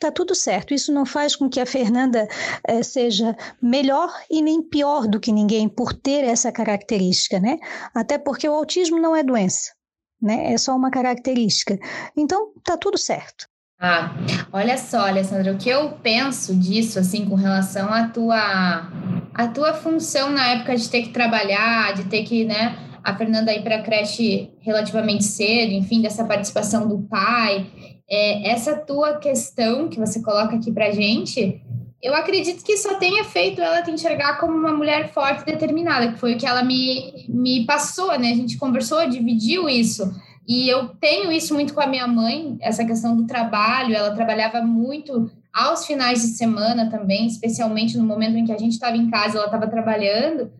tá 0.00 0.10
tudo 0.10 0.34
certo. 0.34 0.74
Isso 0.74 0.90
não 0.92 1.04
faz 1.04 1.36
com 1.36 1.48
que 1.48 1.60
a 1.60 1.66
Fernanda 1.66 2.26
eh, 2.66 2.82
seja 2.82 3.36
melhor 3.62 4.10
e 4.30 4.42
nem 4.42 4.62
pior 4.62 5.06
do 5.06 5.20
que 5.20 5.30
ninguém 5.30 5.68
por 5.68 5.92
ter 5.92 6.24
essa 6.24 6.50
característica, 6.50 7.38
né? 7.38 7.58
Até 7.94 8.18
porque 8.18 8.48
o 8.48 8.54
autismo 8.54 8.98
não 8.98 9.14
é 9.14 9.22
doença, 9.22 9.72
né? 10.20 10.52
É 10.52 10.58
só 10.58 10.74
uma 10.74 10.90
característica. 10.90 11.78
Então, 12.16 12.52
tá 12.64 12.76
tudo 12.76 12.96
certo. 12.96 13.46
Ah, 13.78 14.14
olha 14.52 14.76
só, 14.76 15.06
Alessandra, 15.06 15.52
o 15.52 15.56
que 15.56 15.70
eu 15.70 15.92
penso 16.02 16.54
disso, 16.54 16.98
assim, 16.98 17.24
com 17.24 17.34
relação 17.34 17.90
à 17.92 18.08
tua, 18.08 18.90
à 19.32 19.48
tua 19.48 19.72
função 19.72 20.28
na 20.28 20.48
época 20.48 20.76
de 20.76 20.88
ter 20.88 21.02
que 21.02 21.08
trabalhar, 21.10 21.94
de 21.94 22.04
ter 22.04 22.24
que, 22.24 22.44
né, 22.44 22.76
a 23.02 23.16
Fernanda 23.16 23.54
ir 23.54 23.62
para 23.62 23.76
a 23.76 23.82
creche 23.82 24.50
relativamente 24.60 25.24
cedo, 25.24 25.72
enfim, 25.72 26.02
dessa 26.02 26.24
participação 26.24 26.86
do 26.86 26.98
pai, 27.08 27.66
é, 28.10 28.50
essa 28.50 28.76
tua 28.76 29.18
questão 29.18 29.88
que 29.88 30.00
você 30.00 30.20
coloca 30.20 30.56
aqui 30.56 30.72
para 30.72 30.90
gente, 30.90 31.62
eu 32.02 32.14
acredito 32.14 32.64
que 32.64 32.76
só 32.76 32.94
tenha 32.94 33.24
feito 33.24 33.60
ela 33.60 33.82
te 33.82 33.90
enxergar 33.90 34.38
como 34.40 34.52
uma 34.52 34.72
mulher 34.72 35.12
forte 35.12 35.42
e 35.42 35.52
determinada, 35.52 36.12
que 36.12 36.18
foi 36.18 36.34
o 36.34 36.38
que 36.38 36.46
ela 36.46 36.64
me, 36.64 37.26
me 37.28 37.64
passou, 37.66 38.18
né? 38.18 38.30
A 38.30 38.34
gente 38.34 38.58
conversou, 38.58 39.08
dividiu 39.08 39.68
isso. 39.68 40.10
E 40.48 40.68
eu 40.68 40.88
tenho 40.88 41.30
isso 41.30 41.54
muito 41.54 41.72
com 41.72 41.80
a 41.80 41.86
minha 41.86 42.08
mãe, 42.08 42.56
essa 42.60 42.84
questão 42.84 43.14
do 43.16 43.26
trabalho. 43.26 43.94
Ela 43.94 44.14
trabalhava 44.14 44.60
muito 44.62 45.30
aos 45.52 45.86
finais 45.86 46.22
de 46.22 46.28
semana 46.28 46.90
também, 46.90 47.26
especialmente 47.26 47.96
no 47.96 48.04
momento 48.04 48.36
em 48.36 48.44
que 48.44 48.52
a 48.52 48.58
gente 48.58 48.72
estava 48.72 48.96
em 48.96 49.10
casa, 49.10 49.36
ela 49.36 49.46
estava 49.46 49.68
trabalhando. 49.68 50.50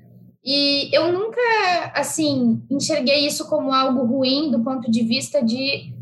E 0.44 0.94
eu 0.94 1.12
nunca, 1.12 1.40
assim, 1.94 2.62
enxerguei 2.70 3.26
isso 3.26 3.48
como 3.48 3.72
algo 3.72 4.04
ruim 4.04 4.50
do 4.50 4.60
ponto 4.60 4.90
de 4.90 5.02
vista 5.02 5.42
de 5.42 5.92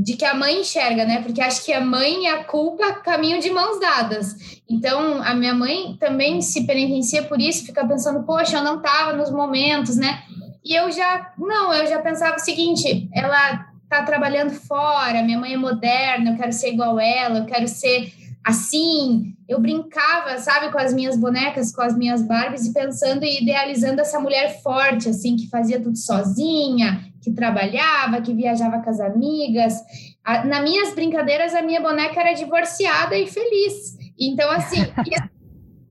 de 0.00 0.16
que 0.16 0.24
a 0.24 0.32
mãe 0.32 0.60
enxerga, 0.60 1.04
né? 1.04 1.20
Porque 1.22 1.40
acho 1.40 1.64
que 1.64 1.72
a 1.72 1.80
mãe 1.80 2.24
e 2.24 2.26
a 2.28 2.44
culpa 2.44 2.92
caminham 3.00 3.40
de 3.40 3.50
mãos 3.50 3.80
dadas. 3.80 4.60
Então, 4.70 5.20
a 5.22 5.34
minha 5.34 5.52
mãe 5.52 5.96
também 5.98 6.40
se 6.40 6.66
penitencia 6.66 7.24
por 7.24 7.40
isso, 7.40 7.66
fica 7.66 7.86
pensando, 7.86 8.24
poxa, 8.24 8.58
eu 8.58 8.62
não 8.62 8.76
estava 8.76 9.12
nos 9.12 9.30
momentos, 9.30 9.96
né? 9.96 10.22
E 10.64 10.72
eu 10.74 10.90
já, 10.92 11.32
não, 11.36 11.72
eu 11.72 11.86
já 11.86 11.98
pensava 11.98 12.36
o 12.36 12.40
seguinte, 12.40 13.08
ela 13.12 13.66
tá 13.88 14.02
trabalhando 14.04 14.50
fora, 14.52 15.22
minha 15.22 15.38
mãe 15.38 15.54
é 15.54 15.56
moderna, 15.56 16.30
eu 16.30 16.36
quero 16.36 16.52
ser 16.52 16.74
igual 16.74 17.00
ela, 17.00 17.40
eu 17.40 17.46
quero 17.46 17.66
ser 17.66 18.12
assim. 18.44 19.34
Eu 19.48 19.60
brincava, 19.60 20.38
sabe, 20.38 20.70
com 20.70 20.78
as 20.78 20.92
minhas 20.92 21.16
bonecas, 21.16 21.74
com 21.74 21.82
as 21.82 21.96
minhas 21.96 22.22
Barbies 22.22 22.66
e 22.66 22.72
pensando 22.72 23.24
e 23.24 23.42
idealizando 23.42 24.00
essa 24.00 24.20
mulher 24.20 24.62
forte, 24.62 25.08
assim, 25.08 25.36
que 25.36 25.48
fazia 25.48 25.80
tudo 25.80 25.96
sozinha, 25.96 27.00
que 27.22 27.32
trabalhava, 27.32 28.20
que 28.20 28.34
viajava 28.34 28.80
com 28.80 28.90
as 28.90 29.00
amigas. 29.00 29.74
nas 30.44 30.62
minhas 30.62 30.94
brincadeiras, 30.94 31.54
a 31.54 31.62
minha 31.62 31.80
boneca 31.80 32.20
era 32.20 32.32
divorciada 32.34 33.16
e 33.16 33.26
feliz. 33.26 33.96
Então, 34.18 34.50
assim, 34.50 34.80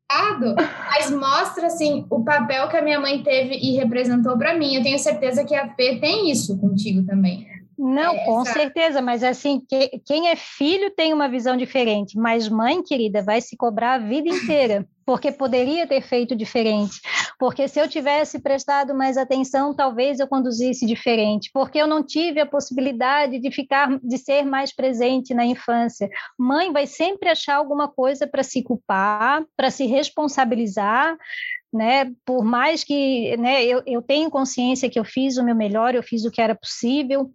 mas 0.09 1.11
mostra 1.11 1.67
assim 1.67 2.05
o 2.09 2.23
papel 2.23 2.69
que 2.69 2.77
a 2.77 2.81
minha 2.81 2.99
mãe 2.99 3.21
teve 3.23 3.55
e 3.55 3.75
representou 3.75 4.37
para 4.37 4.57
mim. 4.57 4.75
Eu 4.75 4.83
tenho 4.83 4.97
certeza 4.97 5.43
que 5.43 5.55
a 5.55 5.73
Fê 5.75 5.99
tem 5.99 6.31
isso 6.31 6.57
contigo 6.57 7.05
também. 7.05 7.45
Não, 7.77 8.15
é, 8.15 8.25
com 8.25 8.43
certeza, 8.43 9.01
mas 9.01 9.23
assim, 9.23 9.61
que, 9.69 10.01
quem 10.05 10.29
é 10.29 10.35
filho 10.35 10.89
tem 10.91 11.13
uma 11.13 11.29
visão 11.29 11.55
diferente, 11.55 12.17
mas 12.17 12.49
mãe, 12.49 12.81
querida, 12.81 13.21
vai 13.21 13.39
se 13.39 13.55
cobrar 13.55 13.93
a 13.93 13.97
vida 13.99 14.27
inteira, 14.27 14.87
porque 15.05 15.31
poderia 15.31 15.85
ter 15.85 16.01
feito 16.01 16.35
diferente. 16.35 16.99
Porque 17.39 17.67
se 17.67 17.79
eu 17.79 17.87
tivesse 17.87 18.39
prestado 18.39 18.95
mais 18.95 19.15
atenção, 19.15 19.75
talvez 19.75 20.19
eu 20.19 20.27
conduzisse 20.27 20.85
diferente, 20.87 21.51
porque 21.53 21.77
eu 21.77 21.87
não 21.87 22.03
tive 22.03 22.41
a 22.41 22.45
possibilidade 22.45 23.39
de 23.39 23.51
ficar, 23.51 23.99
de 24.03 24.17
ser 24.17 24.43
mais 24.43 24.75
presente 24.75 25.33
na 25.33 25.45
infância. 25.45 26.09
Mãe 26.37 26.73
vai 26.73 26.87
sempre 26.87 27.29
achar 27.29 27.55
alguma 27.55 27.87
coisa 27.87 28.25
para 28.25 28.41
se 28.41 28.63
culpar, 28.63 29.45
para 29.55 29.69
se 29.69 29.85
responsabilizar, 29.85 31.15
né? 31.73 32.11
Por 32.25 32.43
mais 32.43 32.83
que 32.83 33.35
né, 33.37 33.63
eu, 33.63 33.81
eu 33.85 34.01
tenho 34.01 34.29
consciência 34.29 34.89
que 34.89 34.99
eu 34.99 35.03
fiz 35.03 35.37
o 35.37 35.43
meu 35.43 35.55
melhor, 35.55 35.93
eu 35.93 36.03
fiz 36.03 36.23
o 36.25 36.31
que 36.31 36.41
era 36.41 36.55
possível, 36.55 37.29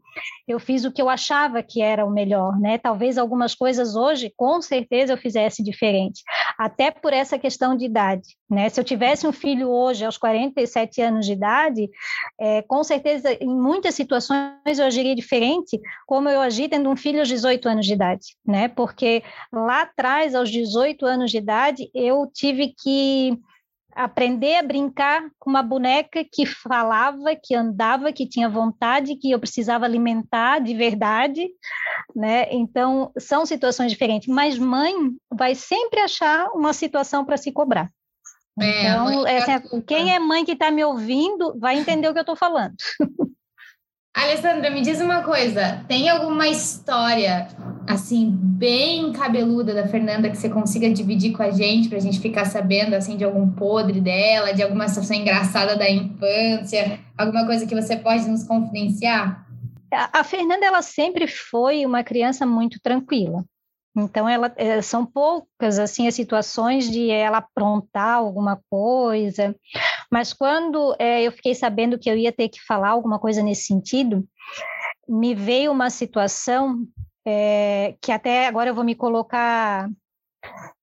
eu 0.49 0.59
fiz 0.59 0.85
o 0.85 0.93
que 0.93 1.01
eu 1.01 1.09
achava 1.09 1.63
que 1.63 1.81
era 1.81 2.05
o 2.05 2.11
melhor, 2.11 2.59
né? 2.59 2.79
Talvez 2.79 3.19
algumas 3.19 3.55
coisas 3.55 3.95
hoje, 3.95 4.33
com 4.37 4.61
certeza, 4.61 5.13
eu 5.13 5.19
fizesse 5.19 5.63
diferente, 5.63 6.23
até 6.59 6.91
por 6.91 7.13
essa 7.13 7.39
questão 7.39 7.77
de 7.77 7.85
idade, 7.85 8.37
né? 8.49 8.69
Se 8.69 8.81
eu 8.81 8.85
tivesse 8.85 9.27
um 9.27 9.33
filho 9.33 9.71
hoje, 9.71 10.05
aos 10.05 10.17
47 10.17 11.01
anos 11.01 11.27
de 11.27 11.33
idade, 11.33 11.89
é, 12.41 12.63
com 12.63 12.83
certeza, 12.83 13.33
em 13.41 13.55
muitas 13.55 13.95
situações 13.95 14.79
eu 14.79 14.87
agiria 14.87 15.15
diferente, 15.15 15.81
como 16.07 16.29
eu 16.29 16.41
agi 16.41 16.69
tendo 16.69 16.91
um 16.91 16.97
filho 16.97 17.21
aos 17.21 17.29
18 17.29 17.69
anos 17.69 17.87
de 17.87 17.93
idade, 17.93 18.37
né? 18.47 18.69
Porque 18.69 19.23
lá 19.53 19.83
atrás, 19.83 20.35
aos 20.35 20.51
18 20.51 21.05
anos 21.07 21.31
de 21.31 21.39
idade, 21.39 21.91
eu 21.95 22.27
tive 22.33 22.75
que 22.83 23.39
aprender 23.95 24.57
a 24.57 24.63
brincar 24.63 25.23
com 25.39 25.51
uma 25.51 25.63
boneca 25.63 26.25
que 26.31 26.47
falava, 26.47 27.37
que 27.43 27.55
andava, 27.55 28.13
que 28.13 28.29
tinha 28.29 28.49
vontade, 28.49 29.17
que 29.17 29.31
eu 29.31 29.39
precisava 29.39 29.85
alimentar 29.85 30.59
de 30.61 30.75
verdade, 30.75 31.49
né? 32.15 32.47
Então, 32.51 33.13
são 33.19 33.47
situações 33.47 33.91
diferentes, 33.91 34.29
mas 34.29 34.59
mãe 34.59 34.95
vai 35.33 35.55
sempre 35.55 36.01
achar 36.01 36.49
uma 36.53 36.73
situação 36.73 37.25
para 37.25 37.37
se 37.37 37.53
cobrar. 37.53 37.91
É, 38.61 38.83
então, 38.83 39.27
é, 39.27 39.41
quem 39.87 40.15
é 40.15 40.19
mãe 40.19 40.45
que 40.45 40.53
está 40.53 40.71
me 40.71 40.85
ouvindo 40.85 41.59
vai 41.59 41.79
entender 41.79 42.09
o 42.09 42.13
que 42.13 42.19
eu 42.19 42.23
estou 42.23 42.37
falando. 42.37 42.75
Alessandra, 44.15 44.71
me 44.71 44.83
diz 44.83 45.01
uma 45.01 45.23
coisa: 45.23 45.85
tem 45.89 46.09
alguma 46.09 46.47
história 46.49 47.49
assim 47.89 48.31
bem 48.31 49.13
cabeluda 49.13 49.75
da 49.75 49.89
Fernanda 49.89 50.31
que 50.31 50.37
você 50.37 50.49
consiga 50.49 50.93
dividir 50.93 51.33
com 51.33 51.43
a 51.43 51.51
gente 51.51 51.89
para 51.89 51.99
a 51.99 52.01
gente 52.01 52.21
ficar 52.21 52.45
sabendo 52.45 52.95
assim 52.95 53.17
de 53.17 53.25
algum 53.25 53.51
podre 53.51 54.01
dela, 54.01 54.53
de 54.53 54.63
alguma 54.63 54.87
situação 54.89 55.17
engraçada 55.17 55.77
da 55.77 55.91
infância, 55.91 57.01
alguma 57.17 57.47
coisa 57.47 57.67
que 57.67 57.75
você 57.75 57.97
pode 57.97 58.29
nos 58.29 58.45
confidenciar? 58.45 59.47
A 59.91 60.25
Fernanda 60.25 60.65
ela 60.65 60.81
sempre 60.81 61.27
foi 61.27 61.85
uma 61.85 62.03
criança 62.03 62.47
muito 62.47 62.79
tranquila. 62.81 63.45
Então, 63.95 64.27
ela, 64.27 64.51
é, 64.57 64.81
são 64.81 65.05
poucas 65.05 65.79
assim 65.79 66.09
as 66.09 66.15
situações 66.15 66.91
de 66.91 67.11
ela 67.11 67.39
aprontar 67.39 68.15
alguma 68.15 68.59
coisa, 68.71 69.55
mas 70.13 70.35
quando 70.35 70.95
é, 70.99 71.23
eu 71.23 71.33
fiquei 71.33 71.55
sabendo 71.55 71.99
que 71.99 72.11
eu 72.11 72.15
ia 72.15 72.31
ter 72.31 72.51
que 72.51 72.63
falar 72.63 72.91
alguma 72.91 73.19
coisa 73.19 73.43
nesse 73.43 73.63
sentido, 73.63 74.29
me 75.09 75.35
veio 75.35 75.73
uma 75.73 75.89
situação 75.89 76.87
é, 77.27 77.97
que 77.99 78.13
até 78.13 78.47
agora 78.47 78.69
eu 78.69 78.75
vou 78.75 78.85
me 78.85 78.95
colocar 78.95 79.89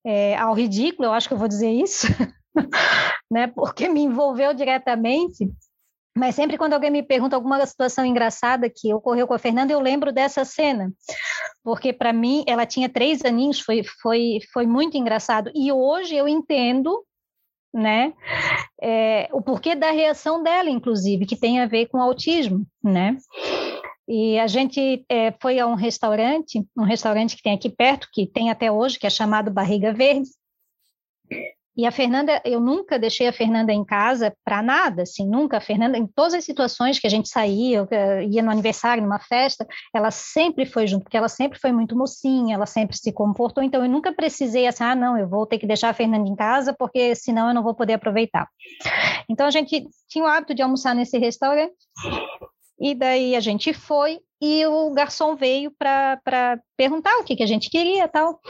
é, 0.04 0.36
ao 0.36 0.52
ridículo, 0.52 1.06
eu 1.06 1.12
acho 1.12 1.28
que 1.28 1.34
eu 1.34 1.38
vou 1.38 1.46
dizer 1.46 1.70
isso, 1.70 2.08
né, 3.30 3.46
porque 3.46 3.88
me 3.88 4.00
envolveu 4.00 4.52
diretamente. 4.52 5.48
Mas 6.18 6.34
sempre 6.34 6.58
quando 6.58 6.72
alguém 6.72 6.90
me 6.90 7.04
pergunta 7.04 7.36
alguma 7.36 7.64
situação 7.64 8.04
engraçada 8.04 8.68
que 8.68 8.92
ocorreu 8.92 9.28
com 9.28 9.34
a 9.34 9.38
Fernanda, 9.38 9.72
eu 9.72 9.78
lembro 9.78 10.12
dessa 10.12 10.44
cena, 10.44 10.92
porque 11.62 11.92
para 11.92 12.12
mim 12.12 12.42
ela 12.48 12.66
tinha 12.66 12.88
três 12.88 13.24
aninhos, 13.24 13.60
foi, 13.60 13.84
foi, 14.02 14.40
foi 14.52 14.66
muito 14.66 14.96
engraçado. 14.96 15.52
E 15.54 15.70
hoje 15.70 16.16
eu 16.16 16.26
entendo 16.26 17.06
né? 17.72 18.12
É, 18.80 19.28
o 19.32 19.40
porquê 19.40 19.74
da 19.74 19.90
reação 19.90 20.42
dela, 20.42 20.70
inclusive, 20.70 21.26
que 21.26 21.36
tem 21.36 21.60
a 21.60 21.66
ver 21.66 21.86
com 21.86 22.00
autismo, 22.00 22.66
né? 22.82 23.16
E 24.08 24.38
a 24.40 24.46
gente 24.48 25.04
é, 25.08 25.32
foi 25.40 25.60
a 25.60 25.66
um 25.66 25.74
restaurante, 25.74 26.66
um 26.76 26.82
restaurante 26.82 27.36
que 27.36 27.42
tem 27.42 27.54
aqui 27.54 27.70
perto, 27.70 28.08
que 28.12 28.26
tem 28.26 28.50
até 28.50 28.70
hoje, 28.70 28.98
que 28.98 29.06
é 29.06 29.10
chamado 29.10 29.52
Barriga 29.52 29.92
Verde. 29.92 30.28
E 31.76 31.86
a 31.86 31.92
Fernanda, 31.92 32.42
eu 32.44 32.60
nunca 32.60 32.98
deixei 32.98 33.28
a 33.28 33.32
Fernanda 33.32 33.72
em 33.72 33.84
casa 33.84 34.34
para 34.44 34.62
nada, 34.62 35.02
assim, 35.02 35.26
nunca. 35.26 35.56
A 35.58 35.60
Fernanda, 35.60 35.96
em 35.96 36.06
todas 36.06 36.34
as 36.34 36.44
situações 36.44 36.98
que 36.98 37.06
a 37.06 37.10
gente 37.10 37.28
saía, 37.28 37.86
ia 38.28 38.42
no 38.42 38.50
aniversário, 38.50 39.02
numa 39.02 39.20
festa, 39.20 39.66
ela 39.94 40.10
sempre 40.10 40.66
foi 40.66 40.86
junto, 40.86 41.04
porque 41.04 41.16
ela 41.16 41.28
sempre 41.28 41.58
foi 41.58 41.72
muito 41.72 41.96
mocinha, 41.96 42.56
ela 42.56 42.66
sempre 42.66 42.96
se 42.96 43.12
comportou. 43.12 43.62
Então, 43.62 43.82
eu 43.82 43.90
nunca 43.90 44.12
precisei 44.12 44.66
assim, 44.66 44.84
ah, 44.84 44.94
não, 44.94 45.16
eu 45.16 45.28
vou 45.28 45.46
ter 45.46 45.58
que 45.58 45.66
deixar 45.66 45.90
a 45.90 45.94
Fernanda 45.94 46.28
em 46.28 46.36
casa, 46.36 46.74
porque 46.76 47.14
senão 47.14 47.48
eu 47.48 47.54
não 47.54 47.62
vou 47.62 47.74
poder 47.74 47.94
aproveitar. 47.94 48.48
Então, 49.28 49.46
a 49.46 49.50
gente 49.50 49.86
tinha 50.08 50.24
o 50.24 50.28
hábito 50.28 50.54
de 50.54 50.62
almoçar 50.62 50.94
nesse 50.94 51.18
restaurante, 51.18 51.72
e 52.80 52.94
daí 52.94 53.36
a 53.36 53.40
gente 53.40 53.72
foi, 53.72 54.18
e 54.42 54.66
o 54.66 54.90
garçom 54.92 55.36
veio 55.36 55.70
para 55.78 56.58
perguntar 56.76 57.16
o 57.18 57.24
que, 57.24 57.36
que 57.36 57.42
a 57.42 57.46
gente 57.46 57.70
queria 57.70 58.08
tal. 58.08 58.40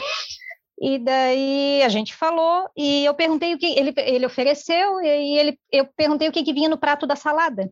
E 0.81 0.99
daí 0.99 1.83
a 1.83 1.89
gente 1.91 2.15
falou 2.15 2.67
e 2.75 3.05
eu 3.05 3.13
perguntei 3.13 3.55
o 3.55 3.59
que 3.59 3.67
ele, 3.67 3.93
ele 3.99 4.25
ofereceu 4.25 5.01
e 5.03 5.39
ele, 5.39 5.59
eu 5.71 5.87
perguntei 5.95 6.27
o 6.27 6.33
que, 6.33 6.43
que 6.43 6.55
vinha 6.55 6.71
no 6.71 6.79
prato 6.79 7.07
da 7.07 7.15
salada. 7.15 7.71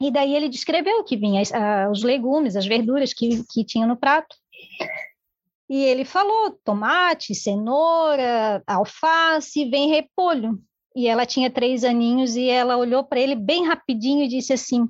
E 0.00 0.10
daí 0.10 0.34
ele 0.34 0.48
descreveu 0.48 1.04
que 1.04 1.16
vinha 1.16 1.40
os 1.90 2.02
legumes, 2.02 2.56
as 2.56 2.66
verduras 2.66 3.14
que, 3.14 3.44
que 3.48 3.64
tinha 3.64 3.86
no 3.86 3.96
prato. 3.96 4.34
E 5.70 5.82
ele 5.84 6.04
falou 6.04 6.58
tomate, 6.64 7.34
cenoura, 7.34 8.62
alface, 8.66 9.64
vem 9.70 9.88
repolho. 9.88 10.58
E 10.96 11.06
ela 11.06 11.24
tinha 11.24 11.50
três 11.50 11.84
aninhos 11.84 12.36
e 12.36 12.48
ela 12.48 12.76
olhou 12.76 13.04
para 13.04 13.20
ele 13.20 13.34
bem 13.34 13.66
rapidinho 13.66 14.24
e 14.24 14.28
disse 14.28 14.52
assim: 14.52 14.88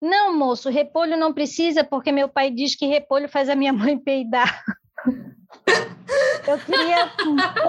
Não, 0.00 0.36
moço, 0.36 0.68
repolho 0.70 1.16
não 1.16 1.32
precisa, 1.32 1.84
porque 1.84 2.10
meu 2.10 2.28
pai 2.28 2.50
diz 2.50 2.74
que 2.74 2.86
repolho 2.86 3.28
faz 3.28 3.48
a 3.48 3.54
minha 3.54 3.72
mãe 3.72 3.98
peidar. 3.98 4.62
Eu 6.46 6.58
queria 6.58 7.12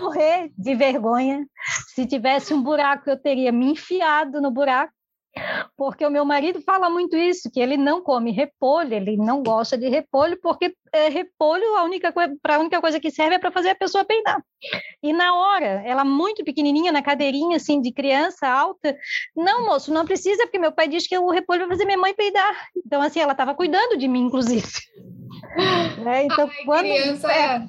morrer 0.02 0.52
de 0.58 0.76
vergonha. 0.76 1.46
Se 1.94 2.06
tivesse 2.06 2.54
um 2.54 2.62
buraco, 2.62 3.10
eu 3.10 3.18
teria 3.18 3.52
me 3.52 3.72
enfiado 3.72 4.42
no 4.42 4.52
buraco 4.52 4.94
porque 5.78 6.06
o 6.06 6.12
meu 6.12 6.26
marido 6.26 6.62
fala 6.62 6.90
muito 6.90 7.16
isso, 7.16 7.50
que 7.52 7.60
ele 7.60 7.78
não 7.78 8.02
come 8.02 8.32
repolho, 8.32 8.94
ele 8.94 9.16
não 9.16 9.42
gosta 9.44 9.78
de 9.78 9.88
repolho, 9.88 10.40
porque 10.42 10.74
é, 10.92 11.08
repolho 11.08 11.76
a 11.78 11.84
única 11.84 12.12
para 12.42 12.56
a 12.56 12.60
única 12.60 12.82
coisa 12.82 13.00
que 13.00 13.12
serve 13.12 13.36
é 13.36 13.40
para 13.40 13.52
fazer 13.52 13.70
a 13.70 13.76
pessoa 13.76 14.04
peidar. 14.04 14.44
E 15.02 15.14
na 15.14 15.34
hora, 15.36 15.84
ela 15.86 16.04
muito 16.04 16.44
pequenininha 16.44 16.92
na 16.92 17.02
cadeirinha 17.02 17.58
assim 17.58 17.82
de 17.82 17.92
criança 17.92 18.48
alta, 18.48 18.98
não, 19.36 19.66
moço, 19.66 19.94
não 19.94 20.06
precisa, 20.06 20.44
porque 20.44 20.60
meu 20.60 20.72
pai 20.72 20.88
diz 20.88 21.08
que 21.08 21.18
o 21.18 21.30
repolho 21.30 21.62
vai 21.62 21.70
fazer 21.70 21.86
minha 21.86 21.98
mãe 21.98 22.14
peidar. 22.14 22.68
Então 22.86 23.02
assim, 23.02 23.20
ela 23.20 23.34
estava 23.34 23.54
cuidando 23.54 23.98
de 23.98 24.08
mim 24.08 24.22
inclusive. 24.22 24.68
É, 26.06 26.24
então 26.24 26.50
Ai, 26.50 26.66
quando 26.66 26.86
criança... 26.86 27.32
é, 27.32 27.62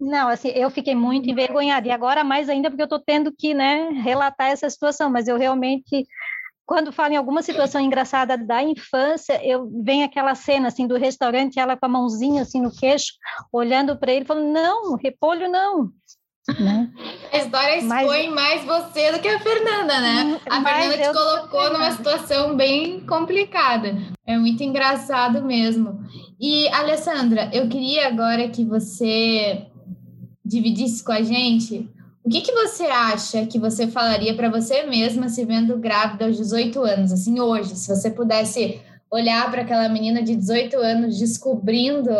não, 0.00 0.28
assim, 0.28 0.48
eu 0.48 0.70
fiquei 0.70 0.94
muito 0.94 1.28
envergonhada, 1.28 1.88
e 1.88 1.90
agora 1.90 2.22
mais 2.22 2.48
ainda 2.48 2.70
porque 2.70 2.82
eu 2.82 2.86
estou 2.86 3.00
tendo 3.00 3.32
que, 3.36 3.52
né, 3.52 3.88
relatar 4.02 4.48
essa 4.48 4.70
situação, 4.70 5.10
mas 5.10 5.26
eu 5.26 5.36
realmente 5.36 6.06
quando 6.68 6.92
falo 6.92 7.14
em 7.14 7.16
alguma 7.16 7.40
situação 7.40 7.80
engraçada 7.80 8.36
da 8.36 8.62
infância, 8.62 9.42
eu 9.42 9.70
vem 9.82 10.04
aquela 10.04 10.34
cena 10.34 10.68
assim 10.68 10.86
do 10.86 10.98
restaurante, 10.98 11.58
ela 11.58 11.78
com 11.78 11.86
a 11.86 11.88
mãozinha 11.88 12.42
assim 12.42 12.60
no 12.60 12.70
queixo, 12.70 13.14
olhando 13.50 13.96
para 13.96 14.12
ele, 14.12 14.26
falando: 14.26 14.52
"Não, 14.52 14.94
repolho 14.96 15.50
não". 15.50 15.90
Né? 16.60 16.90
A 17.32 17.38
história 17.38 17.76
expõe 17.78 18.28
Mas, 18.28 18.64
mais 18.64 18.64
você 18.64 19.12
do 19.12 19.18
que 19.18 19.28
a 19.28 19.40
Fernanda, 19.40 20.00
né? 20.00 20.24
Hum, 20.24 20.38
a 20.48 20.62
Fernanda 20.62 20.98
te 20.98 21.12
colocou 21.12 21.72
numa 21.72 21.90
situação 21.92 22.54
bem 22.54 23.00
complicada. 23.00 23.96
É 24.26 24.36
muito 24.36 24.62
engraçado 24.62 25.42
mesmo. 25.42 25.98
E, 26.38 26.68
Alessandra, 26.68 27.50
eu 27.52 27.68
queria 27.68 28.08
agora 28.08 28.48
que 28.48 28.64
você 28.64 29.66
dividisse 30.44 31.02
com 31.02 31.12
a 31.12 31.22
gente 31.22 31.88
o 32.28 32.30
que, 32.30 32.42
que 32.42 32.52
você 32.52 32.84
acha 32.84 33.46
que 33.46 33.58
você 33.58 33.88
falaria 33.88 34.36
para 34.36 34.50
você 34.50 34.82
mesma 34.82 35.30
se 35.30 35.46
vendo 35.46 35.78
grávida 35.78 36.26
aos 36.26 36.36
18 36.36 36.78
anos? 36.82 37.10
Assim, 37.10 37.40
hoje, 37.40 37.74
se 37.74 37.88
você 37.88 38.10
pudesse 38.10 38.82
olhar 39.10 39.50
para 39.50 39.62
aquela 39.62 39.88
menina 39.88 40.22
de 40.22 40.36
18 40.36 40.76
anos 40.76 41.18
descobrindo 41.18 42.10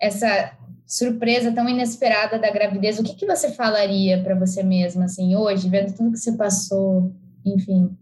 essa 0.00 0.56
surpresa 0.86 1.52
tão 1.52 1.68
inesperada 1.68 2.38
da 2.38 2.50
gravidez, 2.50 2.98
o 2.98 3.02
que, 3.02 3.14
que 3.14 3.26
você 3.26 3.52
falaria 3.52 4.22
para 4.22 4.34
você 4.34 4.62
mesma, 4.62 5.04
assim, 5.04 5.36
hoje, 5.36 5.68
vendo 5.68 5.94
tudo 5.94 6.12
que 6.12 6.18
você 6.18 6.34
passou, 6.34 7.12
enfim? 7.44 7.94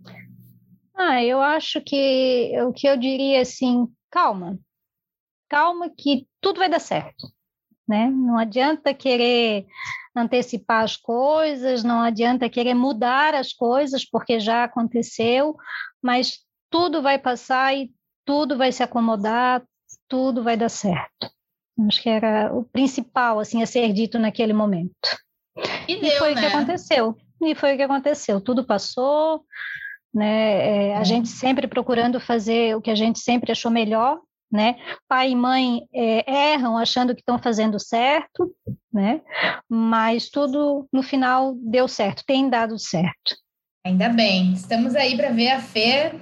Ah, 0.94 1.20
eu 1.24 1.40
acho 1.40 1.80
que 1.80 2.52
o 2.62 2.72
que 2.72 2.86
eu 2.86 2.96
diria 2.96 3.40
assim, 3.40 3.88
calma, 4.08 4.56
calma 5.48 5.90
que 5.90 6.28
tudo 6.40 6.60
vai 6.60 6.70
dar 6.70 6.78
certo, 6.78 7.26
né? 7.88 8.08
Não 8.08 8.38
adianta 8.38 8.94
querer 8.94 9.66
antecipar 10.14 10.84
as 10.84 10.96
coisas, 10.96 11.82
não 11.82 12.00
adianta 12.00 12.48
querer 12.48 12.74
mudar 12.74 13.34
as 13.34 13.52
coisas, 13.52 14.08
porque 14.08 14.38
já 14.38 14.64
aconteceu, 14.64 15.56
mas 16.02 16.38
tudo 16.70 17.02
vai 17.02 17.18
passar 17.18 17.74
e 17.74 17.90
tudo 18.24 18.56
vai 18.56 18.70
se 18.70 18.82
acomodar, 18.82 19.62
tudo 20.08 20.42
vai 20.42 20.56
dar 20.56 20.68
certo. 20.68 21.30
Acho 21.88 22.02
que 22.02 22.08
era 22.08 22.54
o 22.54 22.64
principal 22.64 23.40
assim 23.40 23.62
a 23.62 23.66
ser 23.66 23.92
dito 23.92 24.18
naquele 24.18 24.52
momento. 24.52 24.94
E, 25.88 25.96
deu, 25.96 26.08
e 26.08 26.18
foi 26.18 26.34
né? 26.34 26.40
o 26.40 26.44
que 26.44 26.48
né? 26.48 26.54
aconteceu. 26.54 27.16
E 27.42 27.54
foi 27.54 27.74
o 27.74 27.76
que 27.76 27.82
aconteceu. 27.82 28.40
Tudo 28.40 28.64
passou, 28.64 29.44
né? 30.12 30.90
É, 30.90 30.96
a 30.96 31.00
é. 31.00 31.04
gente 31.04 31.28
sempre 31.28 31.66
procurando 31.66 32.20
fazer 32.20 32.76
o 32.76 32.80
que 32.80 32.90
a 32.90 32.94
gente 32.94 33.18
sempre 33.18 33.50
achou 33.50 33.70
melhor 33.70 34.20
né? 34.54 34.76
Pai 35.08 35.32
e 35.32 35.36
mãe 35.36 35.82
é, 35.92 36.52
erram 36.52 36.78
achando 36.78 37.12
que 37.12 37.20
estão 37.20 37.40
fazendo 37.40 37.80
certo, 37.80 38.54
né? 38.92 39.20
Mas 39.68 40.30
tudo 40.30 40.86
no 40.92 41.02
final 41.02 41.56
deu 41.56 41.88
certo, 41.88 42.22
tem 42.24 42.48
dado 42.48 42.78
certo. 42.78 43.34
Ainda 43.84 44.08
bem. 44.08 44.52
Estamos 44.52 44.94
aí 44.94 45.16
para 45.16 45.30
ver 45.30 45.50
a 45.50 45.60
Fê 45.60 46.12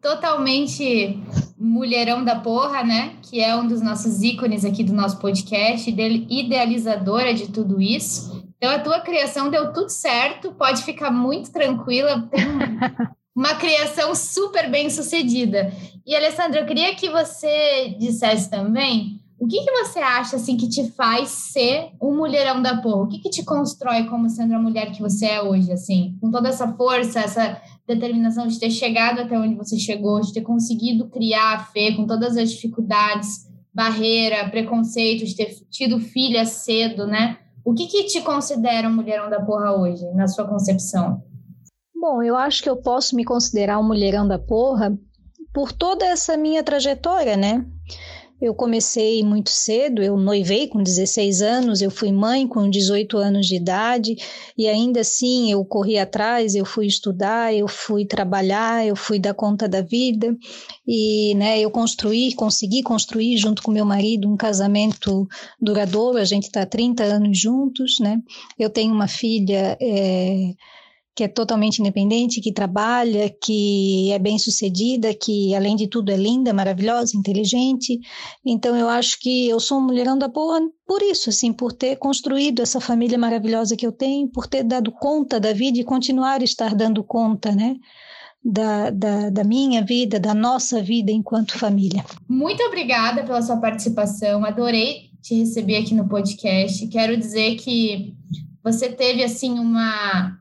totalmente 0.00 1.22
mulherão 1.56 2.24
da 2.24 2.40
porra, 2.40 2.82
né? 2.82 3.14
Que 3.22 3.40
é 3.40 3.54
um 3.54 3.68
dos 3.68 3.80
nossos 3.80 4.20
ícones 4.22 4.64
aqui 4.64 4.82
do 4.82 4.92
nosso 4.92 5.20
podcast, 5.20 5.88
idealizadora 5.88 7.32
de 7.32 7.52
tudo 7.52 7.80
isso. 7.80 8.44
Então 8.56 8.70
a 8.72 8.80
tua 8.80 9.00
criação 9.00 9.48
deu 9.48 9.72
tudo 9.72 9.88
certo, 9.88 10.52
pode 10.52 10.82
ficar 10.82 11.12
muito 11.12 11.52
tranquila. 11.52 12.28
Uma 13.34 13.54
criação 13.54 14.14
super 14.14 14.70
bem 14.70 14.90
sucedida. 14.90 15.72
E, 16.06 16.14
Alessandra, 16.14 16.60
eu 16.60 16.66
queria 16.66 16.94
que 16.94 17.08
você 17.08 17.94
dissesse 17.98 18.50
também 18.50 19.22
o 19.42 19.46
que, 19.48 19.64
que 19.64 19.72
você 19.72 19.98
acha 19.98 20.36
assim 20.36 20.56
que 20.56 20.68
te 20.68 20.88
faz 20.92 21.28
ser 21.28 21.90
um 22.00 22.16
mulherão 22.16 22.62
da 22.62 22.80
porra? 22.80 23.02
O 23.02 23.08
que, 23.08 23.18
que 23.18 23.28
te 23.28 23.42
constrói 23.42 24.04
como 24.04 24.30
sendo 24.30 24.54
a 24.54 24.58
mulher 24.58 24.92
que 24.92 25.02
você 25.02 25.26
é 25.26 25.42
hoje, 25.42 25.72
assim? 25.72 26.16
Com 26.20 26.30
toda 26.30 26.48
essa 26.48 26.68
força, 26.74 27.18
essa 27.18 27.60
determinação 27.84 28.46
de 28.46 28.60
ter 28.60 28.70
chegado 28.70 29.20
até 29.20 29.36
onde 29.36 29.56
você 29.56 29.76
chegou, 29.76 30.20
de 30.20 30.32
ter 30.32 30.42
conseguido 30.42 31.08
criar 31.08 31.54
a 31.54 31.58
fé 31.58 31.90
com 31.90 32.06
todas 32.06 32.36
as 32.36 32.52
dificuldades, 32.52 33.48
barreira, 33.74 34.48
preconceito, 34.48 35.24
de 35.24 35.34
ter 35.34 35.52
tido 35.68 35.98
filha 35.98 36.44
cedo, 36.44 37.04
né? 37.04 37.38
O 37.64 37.74
que, 37.74 37.88
que 37.88 38.04
te 38.04 38.20
considera 38.20 38.86
um 38.88 38.94
mulherão 38.94 39.28
da 39.28 39.40
porra 39.40 39.72
hoje, 39.72 40.04
na 40.14 40.28
sua 40.28 40.46
concepção? 40.46 41.20
Bom, 42.02 42.20
eu 42.20 42.34
acho 42.34 42.64
que 42.64 42.68
eu 42.68 42.76
posso 42.76 43.14
me 43.14 43.24
considerar 43.24 43.78
um 43.78 43.86
mulherão 43.86 44.26
da 44.26 44.36
porra 44.36 44.98
por 45.54 45.70
toda 45.70 46.04
essa 46.04 46.36
minha 46.36 46.60
trajetória, 46.60 47.36
né? 47.36 47.64
Eu 48.40 48.56
comecei 48.56 49.22
muito 49.22 49.50
cedo, 49.50 50.02
eu 50.02 50.16
noivei 50.16 50.66
com 50.66 50.82
16 50.82 51.42
anos, 51.42 51.80
eu 51.80 51.92
fui 51.92 52.10
mãe 52.10 52.48
com 52.48 52.68
18 52.68 53.16
anos 53.18 53.46
de 53.46 53.54
idade, 53.54 54.16
e 54.58 54.66
ainda 54.66 55.02
assim 55.02 55.52
eu 55.52 55.64
corri 55.64 55.96
atrás, 55.96 56.56
eu 56.56 56.64
fui 56.64 56.88
estudar, 56.88 57.54
eu 57.54 57.68
fui 57.68 58.04
trabalhar, 58.04 58.84
eu 58.84 58.96
fui 58.96 59.20
dar 59.20 59.32
conta 59.32 59.68
da 59.68 59.80
vida, 59.80 60.36
e 60.84 61.36
né, 61.36 61.60
eu 61.60 61.70
construí, 61.70 62.34
consegui 62.34 62.82
construir 62.82 63.36
junto 63.36 63.62
com 63.62 63.70
meu 63.70 63.84
marido 63.84 64.28
um 64.28 64.36
casamento 64.36 65.28
duradouro, 65.60 66.18
a 66.18 66.24
gente 66.24 66.46
está 66.46 66.66
30 66.66 67.04
anos 67.04 67.38
juntos, 67.38 68.00
né? 68.00 68.20
Eu 68.58 68.68
tenho 68.68 68.92
uma 68.92 69.06
filha. 69.06 69.78
É, 69.80 70.52
que 71.14 71.24
é 71.24 71.28
totalmente 71.28 71.78
independente, 71.78 72.40
que 72.40 72.52
trabalha, 72.52 73.28
que 73.42 74.10
é 74.12 74.18
bem 74.18 74.38
sucedida, 74.38 75.12
que 75.14 75.54
além 75.54 75.76
de 75.76 75.86
tudo 75.86 76.10
é 76.10 76.16
linda, 76.16 76.54
maravilhosa, 76.54 77.16
inteligente. 77.16 78.00
Então 78.44 78.74
eu 78.74 78.88
acho 78.88 79.18
que 79.20 79.48
eu 79.48 79.60
sou 79.60 79.78
um 79.78 79.82
mulherão 79.82 80.16
da 80.16 80.28
porra 80.28 80.60
por 80.86 81.02
isso, 81.02 81.28
assim, 81.28 81.52
por 81.52 81.72
ter 81.72 81.96
construído 81.96 82.62
essa 82.62 82.80
família 82.80 83.18
maravilhosa 83.18 83.76
que 83.76 83.86
eu 83.86 83.92
tenho, 83.92 84.28
por 84.28 84.46
ter 84.46 84.62
dado 84.62 84.90
conta 84.90 85.38
da 85.38 85.52
vida 85.52 85.78
e 85.78 85.84
continuar 85.84 86.40
a 86.40 86.44
estar 86.44 86.74
dando 86.74 87.04
conta, 87.04 87.52
né? 87.52 87.76
Da, 88.44 88.90
da, 88.90 89.30
da, 89.30 89.44
minha 89.44 89.84
vida, 89.84 90.18
da 90.18 90.34
nossa 90.34 90.82
vida 90.82 91.12
enquanto 91.12 91.56
família. 91.56 92.04
Muito 92.28 92.60
obrigada 92.64 93.22
pela 93.22 93.40
sua 93.40 93.58
participação, 93.58 94.44
adorei 94.44 95.12
te 95.22 95.36
receber 95.36 95.76
aqui 95.76 95.94
no 95.94 96.08
podcast. 96.08 96.88
Quero 96.88 97.16
dizer 97.16 97.54
que 97.54 98.12
você 98.64 98.88
teve 98.88 99.22
assim 99.22 99.60
uma 99.60 100.36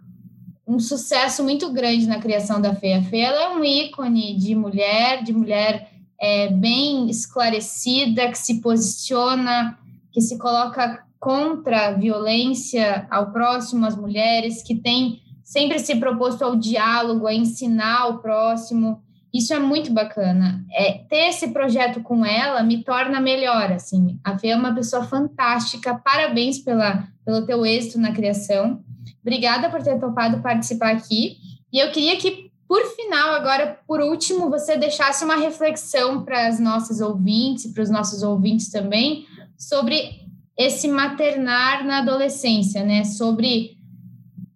um 0.71 0.79
sucesso 0.79 1.43
muito 1.43 1.71
grande 1.73 2.07
na 2.07 2.19
criação 2.19 2.61
da 2.61 2.73
Fê. 2.73 2.93
A 2.93 3.17
ela 3.17 3.43
é 3.43 3.49
um 3.49 3.63
ícone 3.63 4.37
de 4.37 4.55
mulher, 4.55 5.21
de 5.21 5.33
mulher 5.33 5.91
é, 6.19 6.47
bem 6.47 7.09
esclarecida, 7.09 8.29
que 8.29 8.37
se 8.37 8.61
posiciona, 8.61 9.77
que 10.13 10.21
se 10.21 10.37
coloca 10.37 11.03
contra 11.19 11.87
a 11.87 11.91
violência 11.91 13.05
ao 13.11 13.33
próximo, 13.33 13.85
às 13.85 13.97
mulheres, 13.97 14.63
que 14.63 14.75
tem 14.75 15.21
sempre 15.43 15.77
se 15.77 15.97
proposto 15.97 16.43
ao 16.43 16.55
diálogo, 16.55 17.27
a 17.27 17.33
ensinar 17.33 18.07
o 18.07 18.19
próximo. 18.19 19.01
Isso 19.33 19.53
é 19.53 19.59
muito 19.59 19.91
bacana. 19.91 20.65
É, 20.71 20.99
ter 21.09 21.27
esse 21.27 21.49
projeto 21.49 22.01
com 22.01 22.25
ela 22.25 22.63
me 22.63 22.81
torna 22.81 23.19
melhor. 23.19 23.73
Assim, 23.73 24.17
a 24.23 24.37
Fê 24.39 24.49
é 24.49 24.55
uma 24.55 24.73
pessoa 24.73 25.03
fantástica. 25.03 25.95
Parabéns 25.95 26.59
pela, 26.59 27.07
pelo 27.25 27.45
teu 27.45 27.65
êxito 27.65 27.99
na 27.99 28.13
criação. 28.13 28.81
Obrigada 29.21 29.69
por 29.69 29.81
ter 29.81 29.99
topado 29.99 30.41
participar 30.41 30.91
aqui. 30.95 31.37
E 31.71 31.79
eu 31.79 31.91
queria 31.91 32.17
que, 32.17 32.51
por 32.67 32.83
final, 32.95 33.33
agora, 33.33 33.79
por 33.87 34.01
último, 34.01 34.49
você 34.49 34.77
deixasse 34.77 35.23
uma 35.23 35.35
reflexão 35.35 36.23
para 36.23 36.47
as 36.47 36.59
nossas 36.59 37.01
ouvintes, 37.01 37.71
para 37.71 37.83
os 37.83 37.89
nossos 37.89 38.23
ouvintes 38.23 38.69
também, 38.69 39.25
sobre 39.57 40.21
esse 40.57 40.87
maternar 40.87 41.85
na 41.85 41.99
adolescência, 41.99 42.83
né? 42.83 43.03
Sobre 43.03 43.77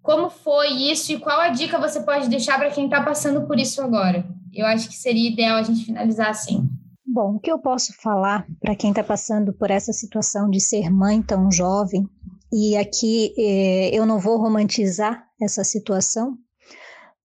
como 0.01 0.29
foi 0.29 0.67
isso 0.91 1.11
e 1.11 1.19
qual 1.19 1.39
a 1.39 1.49
dica 1.49 1.79
você 1.79 1.99
pode 2.01 2.29
deixar 2.29 2.59
para 2.59 2.69
quem 2.69 2.85
está 2.85 3.01
passando 3.01 3.47
por 3.47 3.59
isso 3.59 3.81
agora. 3.81 4.25
Eu 4.53 4.65
acho 4.65 4.87
que 4.87 4.95
seria 4.95 5.29
ideal 5.29 5.57
a 5.57 5.63
gente 5.63 5.83
finalizar 5.83 6.29
assim. 6.29 6.69
Bom, 7.05 7.35
o 7.35 7.39
que 7.39 7.51
eu 7.51 7.57
posso 7.57 7.93
falar 8.01 8.45
para 8.59 8.75
quem 8.75 8.89
está 8.89 9.03
passando 9.03 9.53
por 9.53 9.71
essa 9.71 9.93
situação 9.93 10.49
de 10.49 10.59
ser 10.59 10.89
mãe 10.89 11.21
tão 11.21 11.51
jovem, 11.51 12.07
e 12.51 12.77
aqui 12.77 13.33
eh, 13.37 13.89
eu 13.93 14.05
não 14.05 14.19
vou 14.19 14.37
romantizar 14.37 15.25
essa 15.41 15.63
situação, 15.63 16.37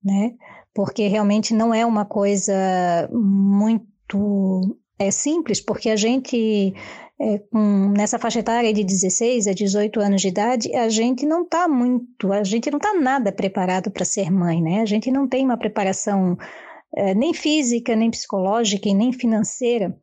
né? 0.02 0.32
Porque 0.74 1.08
realmente 1.08 1.54
não 1.54 1.74
é 1.74 1.84
uma 1.84 2.04
coisa 2.04 3.08
muito 3.12 4.76
é 4.98 5.10
simples, 5.10 5.60
porque 5.60 5.88
a 5.90 5.96
gente 5.96 6.74
é, 7.20 7.38
com, 7.38 7.92
nessa 7.96 8.18
faixa 8.18 8.40
etária 8.40 8.72
de 8.72 8.82
16 8.82 9.46
a 9.46 9.52
18 9.52 10.00
anos 10.00 10.22
de 10.22 10.28
idade, 10.28 10.74
a 10.74 10.88
gente 10.88 11.26
não 11.26 11.42
está 11.42 11.68
muito, 11.68 12.32
a 12.32 12.42
gente 12.42 12.70
não 12.70 12.78
está 12.78 12.94
nada 12.94 13.30
preparado 13.30 13.90
para 13.90 14.04
ser 14.04 14.30
mãe, 14.30 14.62
né? 14.62 14.80
A 14.80 14.86
gente 14.86 15.10
não 15.10 15.28
tem 15.28 15.44
uma 15.44 15.58
preparação 15.58 16.36
é, 16.96 17.14
nem 17.14 17.34
física, 17.34 17.94
nem 17.94 18.10
psicológica 18.10 18.88
e 18.88 18.94
nem 18.94 19.12
financeira 19.12 19.96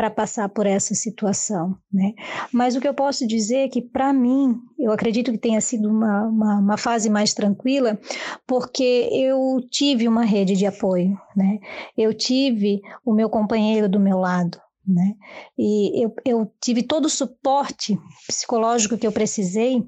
para 0.00 0.10
passar 0.10 0.48
por 0.48 0.64
essa 0.64 0.94
situação, 0.94 1.76
né? 1.92 2.14
Mas 2.50 2.74
o 2.74 2.80
que 2.80 2.88
eu 2.88 2.94
posso 2.94 3.26
dizer 3.26 3.66
é 3.66 3.68
que, 3.68 3.82
para 3.82 4.14
mim, 4.14 4.56
eu 4.78 4.92
acredito 4.92 5.30
que 5.30 5.36
tenha 5.36 5.60
sido 5.60 5.90
uma, 5.90 6.22
uma, 6.22 6.58
uma, 6.58 6.76
fase 6.78 7.10
mais 7.10 7.34
tranquila, 7.34 8.00
porque 8.46 9.10
eu 9.12 9.60
tive 9.70 10.08
uma 10.08 10.24
rede 10.24 10.56
de 10.56 10.64
apoio, 10.64 11.20
né? 11.36 11.58
Eu 11.98 12.14
tive 12.14 12.80
o 13.04 13.12
meu 13.12 13.28
companheiro 13.28 13.90
do 13.90 14.00
meu 14.00 14.16
lado, 14.16 14.58
né? 14.88 15.16
E 15.58 16.02
eu, 16.02 16.14
eu 16.24 16.50
tive 16.58 16.82
todo 16.82 17.04
o 17.04 17.10
suporte 17.10 18.00
psicológico 18.26 18.96
que 18.96 19.06
eu 19.06 19.12
precisei 19.12 19.86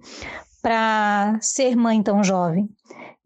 para 0.60 1.38
ser 1.40 1.74
mãe 1.74 2.02
tão 2.02 2.22
jovem. 2.22 2.68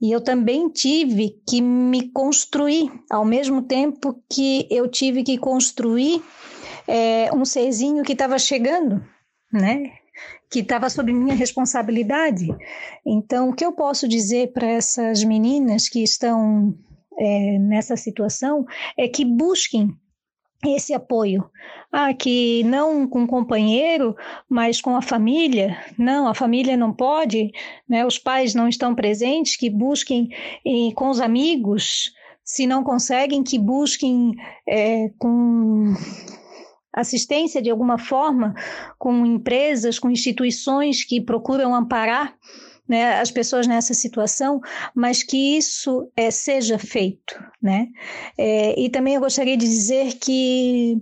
E 0.01 0.13
eu 0.13 0.21
também 0.21 0.69
tive 0.69 1.41
que 1.49 1.61
me 1.61 2.13
construir, 2.13 2.93
ao 3.11 3.25
mesmo 3.25 3.63
tempo 3.63 4.23
que 4.31 4.69
eu 4.71 4.87
tive 4.89 5.25
que 5.25 5.37
construir 5.37 6.23
é, 6.87 7.33
um 7.35 7.45
serzinho 7.45 8.05
que 8.05 8.13
estava 8.13 8.39
chegando, 8.39 9.05
né? 9.53 9.93
Que 10.51 10.61
estava 10.61 10.89
sob 10.89 11.13
minha 11.13 11.35
responsabilidade. 11.35 12.49
Então, 13.05 13.49
o 13.51 13.55
que 13.55 13.65
eu 13.65 13.73
posso 13.73 14.09
dizer 14.09 14.53
para 14.53 14.67
essas 14.67 15.25
meninas 15.25 15.89
que 15.89 16.03
estão 16.03 16.75
é, 17.19 17.59
nessa 17.59 17.97
situação 17.97 18.65
é 18.97 19.09
que 19.09 19.25
busquem 19.25 19.95
esse 20.65 20.95
apoio. 20.95 21.49
Ah, 21.93 22.13
que 22.13 22.63
não 22.65 23.07
com 23.07 23.25
o 23.25 23.27
companheiro, 23.27 24.17
mas 24.49 24.81
com 24.81 24.97
a 24.97 25.03
família. 25.03 25.79
Não, 25.99 26.27
a 26.27 26.35
família 26.35 26.77
não 26.77 26.93
pode, 26.93 27.51
né? 27.89 28.05
os 28.05 28.19
pais 28.19 28.55
não 28.55 28.69
estão 28.69 28.95
presentes, 28.95 29.57
que 29.57 29.71
busquem 29.71 30.29
e, 30.65 30.93
com 30.95 31.09
os 31.09 31.21
amigos. 31.21 32.13
Se 32.45 32.67
não 32.67 32.83
conseguem, 32.83 33.43
que 33.43 33.59
busquem 33.59 34.33
é, 34.69 35.11
com 35.19 35.95
assistência 36.97 37.61
de 37.61 37.71
alguma 37.71 37.99
forma 37.99 38.55
com 38.99 39.27
empresas, 39.27 39.99
com 39.99 40.11
instituições 40.11 41.05
que 41.05 41.21
procuram 41.21 41.75
amparar 41.75 42.35
né, 42.89 43.21
as 43.21 43.31
pessoas 43.31 43.67
nessa 43.67 43.93
situação, 43.93 44.61
mas 44.95 45.23
que 45.23 45.57
isso 45.57 46.11
é, 46.17 46.31
seja 46.31 46.79
feito. 46.79 47.39
Né? 47.61 47.89
É, 48.39 48.81
e 48.81 48.89
também 48.89 49.15
eu 49.15 49.21
gostaria 49.21 49.57
de 49.57 49.67
dizer 49.67 50.15
que 50.15 50.97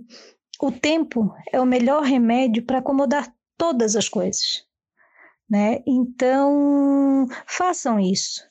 o 0.61 0.71
tempo 0.71 1.33
é 1.51 1.61
o 1.61 1.65
melhor 1.65 2.03
remédio 2.03 2.63
para 2.63 2.79
acomodar 2.79 3.33
todas 3.57 3.95
as 3.95 4.09
coisas. 4.09 4.63
Né? 5.49 5.81
Então, 5.85 7.27
façam 7.45 7.99
isso. 7.99 8.41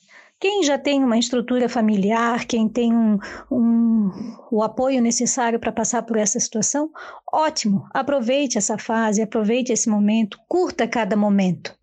Quem 0.44 0.62
já 0.62 0.76
tem 0.76 1.02
uma 1.02 1.16
estrutura 1.16 1.70
familiar, 1.70 2.44
quem 2.44 2.68
tem 2.68 2.94
um, 2.94 3.18
um, 3.50 4.10
o 4.52 4.62
apoio 4.62 5.00
necessário 5.00 5.58
para 5.58 5.72
passar 5.72 6.02
por 6.02 6.18
essa 6.18 6.38
situação, 6.38 6.90
ótimo, 7.32 7.86
aproveite 7.94 8.58
essa 8.58 8.76
fase, 8.76 9.22
aproveite 9.22 9.72
esse 9.72 9.88
momento, 9.88 10.38
curta 10.46 10.86
cada 10.86 11.16
momento. 11.16 11.74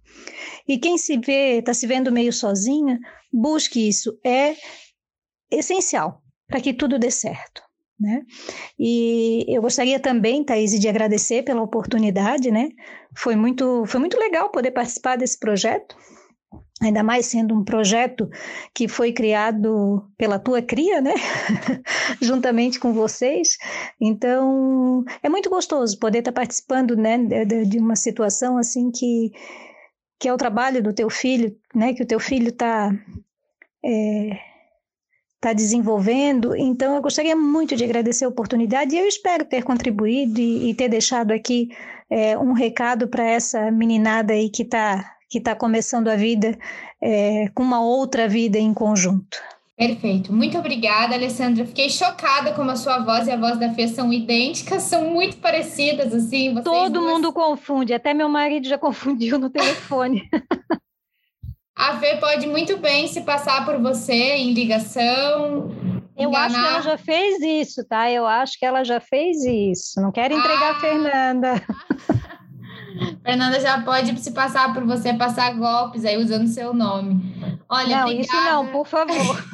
E 0.67 0.77
quem 0.77 0.95
se 0.99 1.17
vê, 1.17 1.57
está 1.57 1.73
se 1.73 1.87
vendo 1.87 2.11
meio 2.11 2.31
sozinha, 2.31 2.99
busque 3.33 3.89
isso, 3.89 4.15
é 4.23 4.53
essencial 5.49 6.21
para 6.47 6.61
que 6.61 6.71
tudo 6.71 6.99
dê 6.99 7.09
certo. 7.09 7.63
Né? 7.99 8.21
E 8.77 9.43
eu 9.47 9.63
gostaria 9.63 9.99
também, 9.99 10.43
Thaís, 10.43 10.79
de 10.79 10.87
agradecer 10.87 11.41
pela 11.41 11.63
oportunidade, 11.63 12.51
né? 12.51 12.69
Foi 13.17 13.35
muito, 13.35 13.85
foi 13.87 13.99
muito 13.99 14.19
legal 14.19 14.51
poder 14.51 14.69
participar 14.69 15.15
desse 15.15 15.39
projeto 15.39 15.95
ainda 16.81 17.03
mais 17.03 17.27
sendo 17.27 17.55
um 17.55 17.63
projeto 17.63 18.29
que 18.73 18.87
foi 18.87 19.13
criado 19.13 20.03
pela 20.17 20.39
tua 20.39 20.61
cria, 20.61 20.99
né? 20.99 21.13
Juntamente 22.19 22.79
com 22.79 22.91
vocês. 22.91 23.57
Então, 23.99 25.05
é 25.21 25.29
muito 25.29 25.49
gostoso 25.49 25.99
poder 25.99 26.19
estar 26.19 26.31
participando, 26.31 26.97
né, 26.97 27.17
de, 27.45 27.77
uma 27.77 27.95
situação 27.95 28.57
assim 28.57 28.91
que 28.91 29.31
que 30.19 30.27
é 30.27 30.33
o 30.33 30.37
trabalho 30.37 30.83
do 30.83 30.93
teu 30.93 31.09
filho, 31.09 31.57
né, 31.73 31.95
que 31.95 32.03
o 32.03 32.05
teu 32.05 32.19
filho 32.19 32.49
está 32.49 32.91
é, 33.83 34.37
tá 35.39 35.51
desenvolvendo. 35.51 36.55
Então, 36.55 36.95
eu 36.95 37.01
gostaria 37.01 37.35
muito 37.35 37.75
de 37.75 37.83
agradecer 37.83 38.25
a 38.25 38.29
oportunidade 38.29 38.95
e 38.95 38.99
eu 38.99 39.07
espero 39.07 39.45
ter 39.45 39.63
contribuído 39.63 40.39
e, 40.39 40.69
e 40.69 40.75
ter 40.75 40.89
deixado 40.89 41.31
aqui 41.31 41.69
é, 42.07 42.37
um 42.37 42.53
recado 42.53 43.07
para 43.07 43.23
essa 43.25 43.71
meninada 43.71 44.33
aí 44.33 44.47
que 44.47 44.61
está 44.61 45.11
que 45.31 45.37
está 45.37 45.55
começando 45.55 46.09
a 46.09 46.15
vida 46.17 46.59
é, 47.01 47.47
com 47.55 47.63
uma 47.63 47.81
outra 47.81 48.27
vida 48.27 48.57
em 48.57 48.73
conjunto. 48.73 49.39
Perfeito. 49.77 50.33
Muito 50.33 50.57
obrigada, 50.57 51.15
Alessandra. 51.15 51.65
Fiquei 51.65 51.89
chocada 51.89 52.51
como 52.51 52.69
a 52.69 52.75
sua 52.75 52.99
voz 52.99 53.27
e 53.27 53.31
a 53.31 53.37
voz 53.37 53.57
da 53.57 53.73
Fê 53.73 53.87
são 53.87 54.11
idênticas, 54.11 54.83
são 54.83 55.09
muito 55.09 55.37
parecidas, 55.37 56.13
assim. 56.13 56.53
Todo 56.61 56.99
duas... 56.99 57.13
mundo 57.13 57.31
confunde, 57.31 57.93
até 57.93 58.13
meu 58.13 58.27
marido 58.27 58.67
já 58.67 58.77
confundiu 58.77 59.39
no 59.39 59.49
telefone. 59.49 60.29
a 61.75 61.97
Fê 61.97 62.17
pode 62.17 62.45
muito 62.45 62.77
bem 62.77 63.07
se 63.07 63.21
passar 63.21 63.65
por 63.65 63.81
você 63.81 64.35
em 64.35 64.53
ligação. 64.53 65.71
Eu 66.17 66.29
enganar. 66.29 66.45
acho 66.45 66.55
que 66.55 66.67
ela 66.67 66.81
já 66.81 66.97
fez 66.97 67.41
isso, 67.41 67.87
tá? 67.87 68.11
Eu 68.11 68.27
acho 68.27 68.59
que 68.59 68.65
ela 68.65 68.83
já 68.83 68.99
fez 68.99 69.43
isso. 69.45 70.01
Não 70.01 70.11
quero 70.11 70.33
entregar 70.33 70.73
ah. 70.73 70.77
a 70.77 70.79
Fernanda. 70.81 71.53
Fernanda 73.23 73.59
já 73.59 73.81
pode 73.81 74.19
se 74.19 74.31
passar 74.31 74.73
por 74.73 74.85
você 74.85 75.13
passar 75.13 75.55
golpes 75.55 76.05
aí 76.05 76.17
usando 76.17 76.47
seu 76.47 76.73
nome. 76.73 77.21
Olha, 77.69 77.97
não, 77.97 78.03
obrigada. 78.03 78.21
isso 78.21 78.51
não, 78.51 78.67
por 78.67 78.87
favor. 78.87 79.47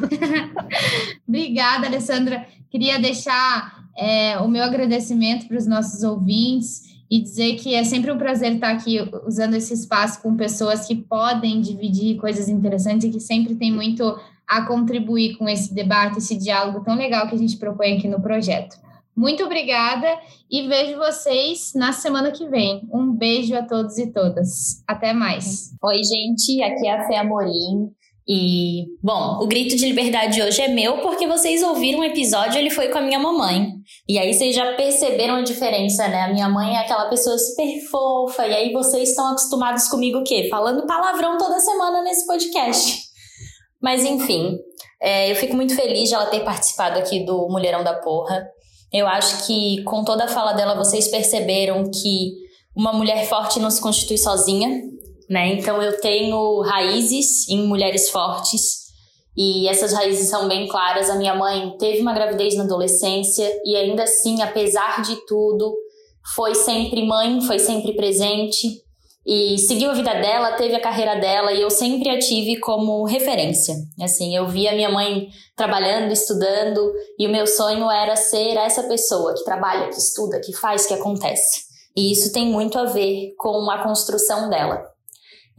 obrigada, 1.28 1.88
Alessandra. 1.88 2.48
Queria 2.70 3.00
deixar 3.00 3.86
é, 3.98 4.38
o 4.40 4.48
meu 4.48 4.64
agradecimento 4.64 5.48
para 5.48 5.58
os 5.58 5.68
nossos 5.68 6.04
ouvintes 6.04 6.88
e 7.10 7.22
dizer 7.22 7.56
que 7.56 7.74
é 7.74 7.84
sempre 7.84 8.12
um 8.12 8.18
prazer 8.18 8.54
estar 8.54 8.72
aqui 8.72 8.98
usando 9.26 9.54
esse 9.54 9.74
espaço 9.74 10.22
com 10.22 10.36
pessoas 10.36 10.86
que 10.86 10.96
podem 10.96 11.62
dividir 11.62 12.18
coisas 12.18 12.50
interessantes 12.50 13.08
e 13.08 13.12
que 13.12 13.20
sempre 13.20 13.56
tem 13.56 13.72
muito 13.72 14.20
a 14.48 14.62
contribuir 14.62 15.38
com 15.38 15.48
esse 15.48 15.74
debate, 15.74 16.18
esse 16.18 16.38
diálogo 16.38 16.84
tão 16.84 16.96
legal 16.96 17.28
que 17.28 17.36
a 17.36 17.38
gente 17.38 17.58
propõe 17.58 17.98
aqui 17.98 18.08
no 18.08 18.22
projeto. 18.22 18.78
Muito 19.18 19.44
obrigada 19.44 20.08
e 20.50 20.68
vejo 20.68 20.96
vocês 20.98 21.72
na 21.74 21.92
semana 21.92 22.32
que 22.32 22.48
vem. 22.48 22.88
Um 22.94 23.12
beijo 23.12 23.56
a 23.56 23.64
todos 23.64 23.98
e 23.98 24.14
todas. 24.14 24.84
Até 24.88 25.12
mais. 25.12 25.72
Oi, 25.84 26.04
gente. 26.04 26.62
Aqui 26.62 26.86
é 26.86 26.92
a 26.92 27.08
Fé 27.08 27.18
Amorim. 27.18 27.90
E, 28.30 28.86
bom, 29.02 29.40
o 29.42 29.48
grito 29.48 29.76
de 29.76 29.88
liberdade 29.88 30.40
hoje 30.40 30.62
é 30.62 30.68
meu 30.68 30.98
porque 30.98 31.26
vocês 31.26 31.64
ouviram 31.64 32.02
o 32.02 32.04
episódio, 32.04 32.60
ele 32.60 32.70
foi 32.70 32.90
com 32.90 33.00
a 33.00 33.02
minha 33.02 33.18
mamãe. 33.18 33.72
E 34.08 34.20
aí 34.20 34.34
vocês 34.34 34.54
já 34.54 34.76
perceberam 34.76 35.36
a 35.36 35.42
diferença, 35.42 36.08
né? 36.10 36.24
A 36.24 36.34
minha 36.34 36.50
mãe 36.50 36.76
é 36.76 36.80
aquela 36.80 37.10
pessoa 37.10 37.38
super 37.40 37.82
fofa, 37.90 38.46
e 38.46 38.54
aí 38.54 38.74
vocês 38.74 39.10
estão 39.10 39.32
acostumados 39.32 39.88
comigo 39.88 40.20
o 40.20 40.24
quê? 40.24 40.48
Falando 40.50 40.86
palavrão 40.86 41.38
toda 41.38 41.60
semana 41.60 42.04
nesse 42.04 42.28
podcast. 42.28 43.00
Mas 43.82 44.04
enfim, 44.04 44.60
é, 45.02 45.32
eu 45.32 45.36
fico 45.36 45.56
muito 45.56 45.74
feliz 45.74 46.10
de 46.10 46.16
ela 46.16 46.26
ter 46.26 46.44
participado 46.44 47.00
aqui 47.00 47.26
do 47.26 47.48
Mulherão 47.48 47.84
da 47.84 47.94
Porra. 47.94 48.46
Eu 48.92 49.08
acho 49.08 49.46
que 49.46 49.84
com 49.84 50.04
toda 50.04 50.26
a 50.26 50.28
fala 50.28 50.54
dela 50.54 50.76
vocês 50.76 51.08
perceberam 51.10 51.90
que 51.92 52.32
uma 52.76 52.94
mulher 52.94 53.28
forte 53.28 53.60
não 53.60 53.70
se 53.70 53.82
constitui 53.82 54.18
sozinha, 54.18 54.82
né? 55.30 55.54
Então 55.54 55.82
eu 55.82 56.00
tenho 56.00 56.62
raízes 56.62 57.50
em 57.50 57.68
mulheres 57.68 58.10
fortes 58.10 58.88
e 59.36 59.68
essas 59.68 59.94
raízes 59.94 60.30
são 60.30 60.48
bem 60.48 60.68
claras. 60.68 61.10
A 61.10 61.16
minha 61.16 61.36
mãe 61.36 61.76
teve 61.78 62.02
uma 62.02 62.14
gravidez 62.14 62.56
na 62.56 62.64
adolescência 62.64 63.48
e 63.66 63.76
ainda 63.76 64.04
assim, 64.04 64.42
apesar 64.42 65.02
de 65.02 65.16
tudo, 65.26 65.76
foi 66.36 66.56
sempre 66.56 67.06
mãe, 67.06 67.42
foi 67.42 67.60
sempre 67.60 67.94
presente 67.94 68.87
e 69.28 69.58
seguiu 69.58 69.92
a 69.92 69.94
vida 69.94 70.14
dela, 70.14 70.54
teve 70.54 70.74
a 70.74 70.80
carreira 70.80 71.20
dela 71.20 71.52
e 71.52 71.62
eu 71.62 71.70
sempre 71.70 72.10
a 72.10 72.18
tive 72.18 72.62
como 72.62 73.04
referência. 73.04 73.76
Assim, 74.02 74.34
eu 74.34 74.48
via 74.48 74.74
minha 74.74 74.90
mãe 74.90 75.28
trabalhando, 75.54 76.14
estudando 76.14 76.94
e 77.20 77.28
o 77.28 77.30
meu 77.30 77.46
sonho 77.46 77.92
era 77.92 78.16
ser 78.16 78.56
essa 78.56 78.84
pessoa 78.84 79.34
que 79.34 79.44
trabalha, 79.44 79.90
que 79.90 79.98
estuda, 79.98 80.40
que 80.40 80.54
faz, 80.54 80.86
que 80.86 80.94
acontece. 80.94 81.66
E 81.94 82.10
isso 82.10 82.32
tem 82.32 82.46
muito 82.46 82.80
a 82.80 82.86
ver 82.86 83.34
com 83.38 83.70
a 83.70 83.84
construção 83.84 84.50
dela. 84.50 84.82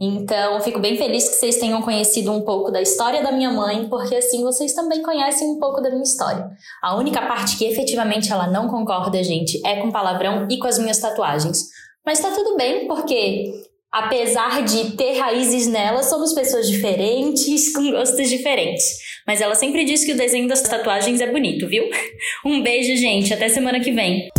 Então, 0.01 0.59
fico 0.61 0.79
bem 0.79 0.97
feliz 0.97 1.29
que 1.29 1.35
vocês 1.35 1.57
tenham 1.57 1.81
conhecido 1.83 2.31
um 2.31 2.41
pouco 2.41 2.71
da 2.71 2.81
história 2.81 3.21
da 3.21 3.31
minha 3.31 3.51
mãe, 3.51 3.87
porque 3.87 4.15
assim 4.15 4.41
vocês 4.41 4.73
também 4.73 5.03
conhecem 5.03 5.47
um 5.47 5.59
pouco 5.59 5.79
da 5.79 5.91
minha 5.91 6.01
história. 6.01 6.49
A 6.81 6.95
única 6.95 7.21
parte 7.27 7.55
que 7.55 7.65
efetivamente 7.65 8.31
ela 8.31 8.47
não 8.47 8.67
concorda, 8.67 9.21
gente, 9.21 9.61
é 9.63 9.75
com 9.75 9.91
palavrão 9.91 10.47
e 10.49 10.57
com 10.57 10.65
as 10.65 10.79
minhas 10.79 10.97
tatuagens. 10.97 11.65
Mas 12.05 12.19
tá 12.19 12.31
tudo 12.31 12.55
bem, 12.55 12.87
porque 12.87 13.51
apesar 13.91 14.63
de 14.63 14.95
ter 14.95 15.17
raízes 15.19 15.67
nela, 15.67 16.03
somos 16.03 16.33
pessoas 16.33 16.69
diferentes, 16.69 17.73
com 17.73 17.91
gostos 17.91 18.29
diferentes. 18.29 18.85
Mas 19.25 19.41
ela 19.41 19.55
sempre 19.55 19.85
diz 19.85 20.05
que 20.05 20.13
o 20.13 20.17
desenho 20.17 20.47
das 20.47 20.61
tatuagens 20.61 21.21
é 21.21 21.31
bonito, 21.31 21.67
viu? 21.67 21.89
Um 22.45 22.61
beijo, 22.61 22.95
gente. 22.95 23.33
Até 23.33 23.49
semana 23.49 23.79
que 23.79 23.91
vem. 23.91 24.29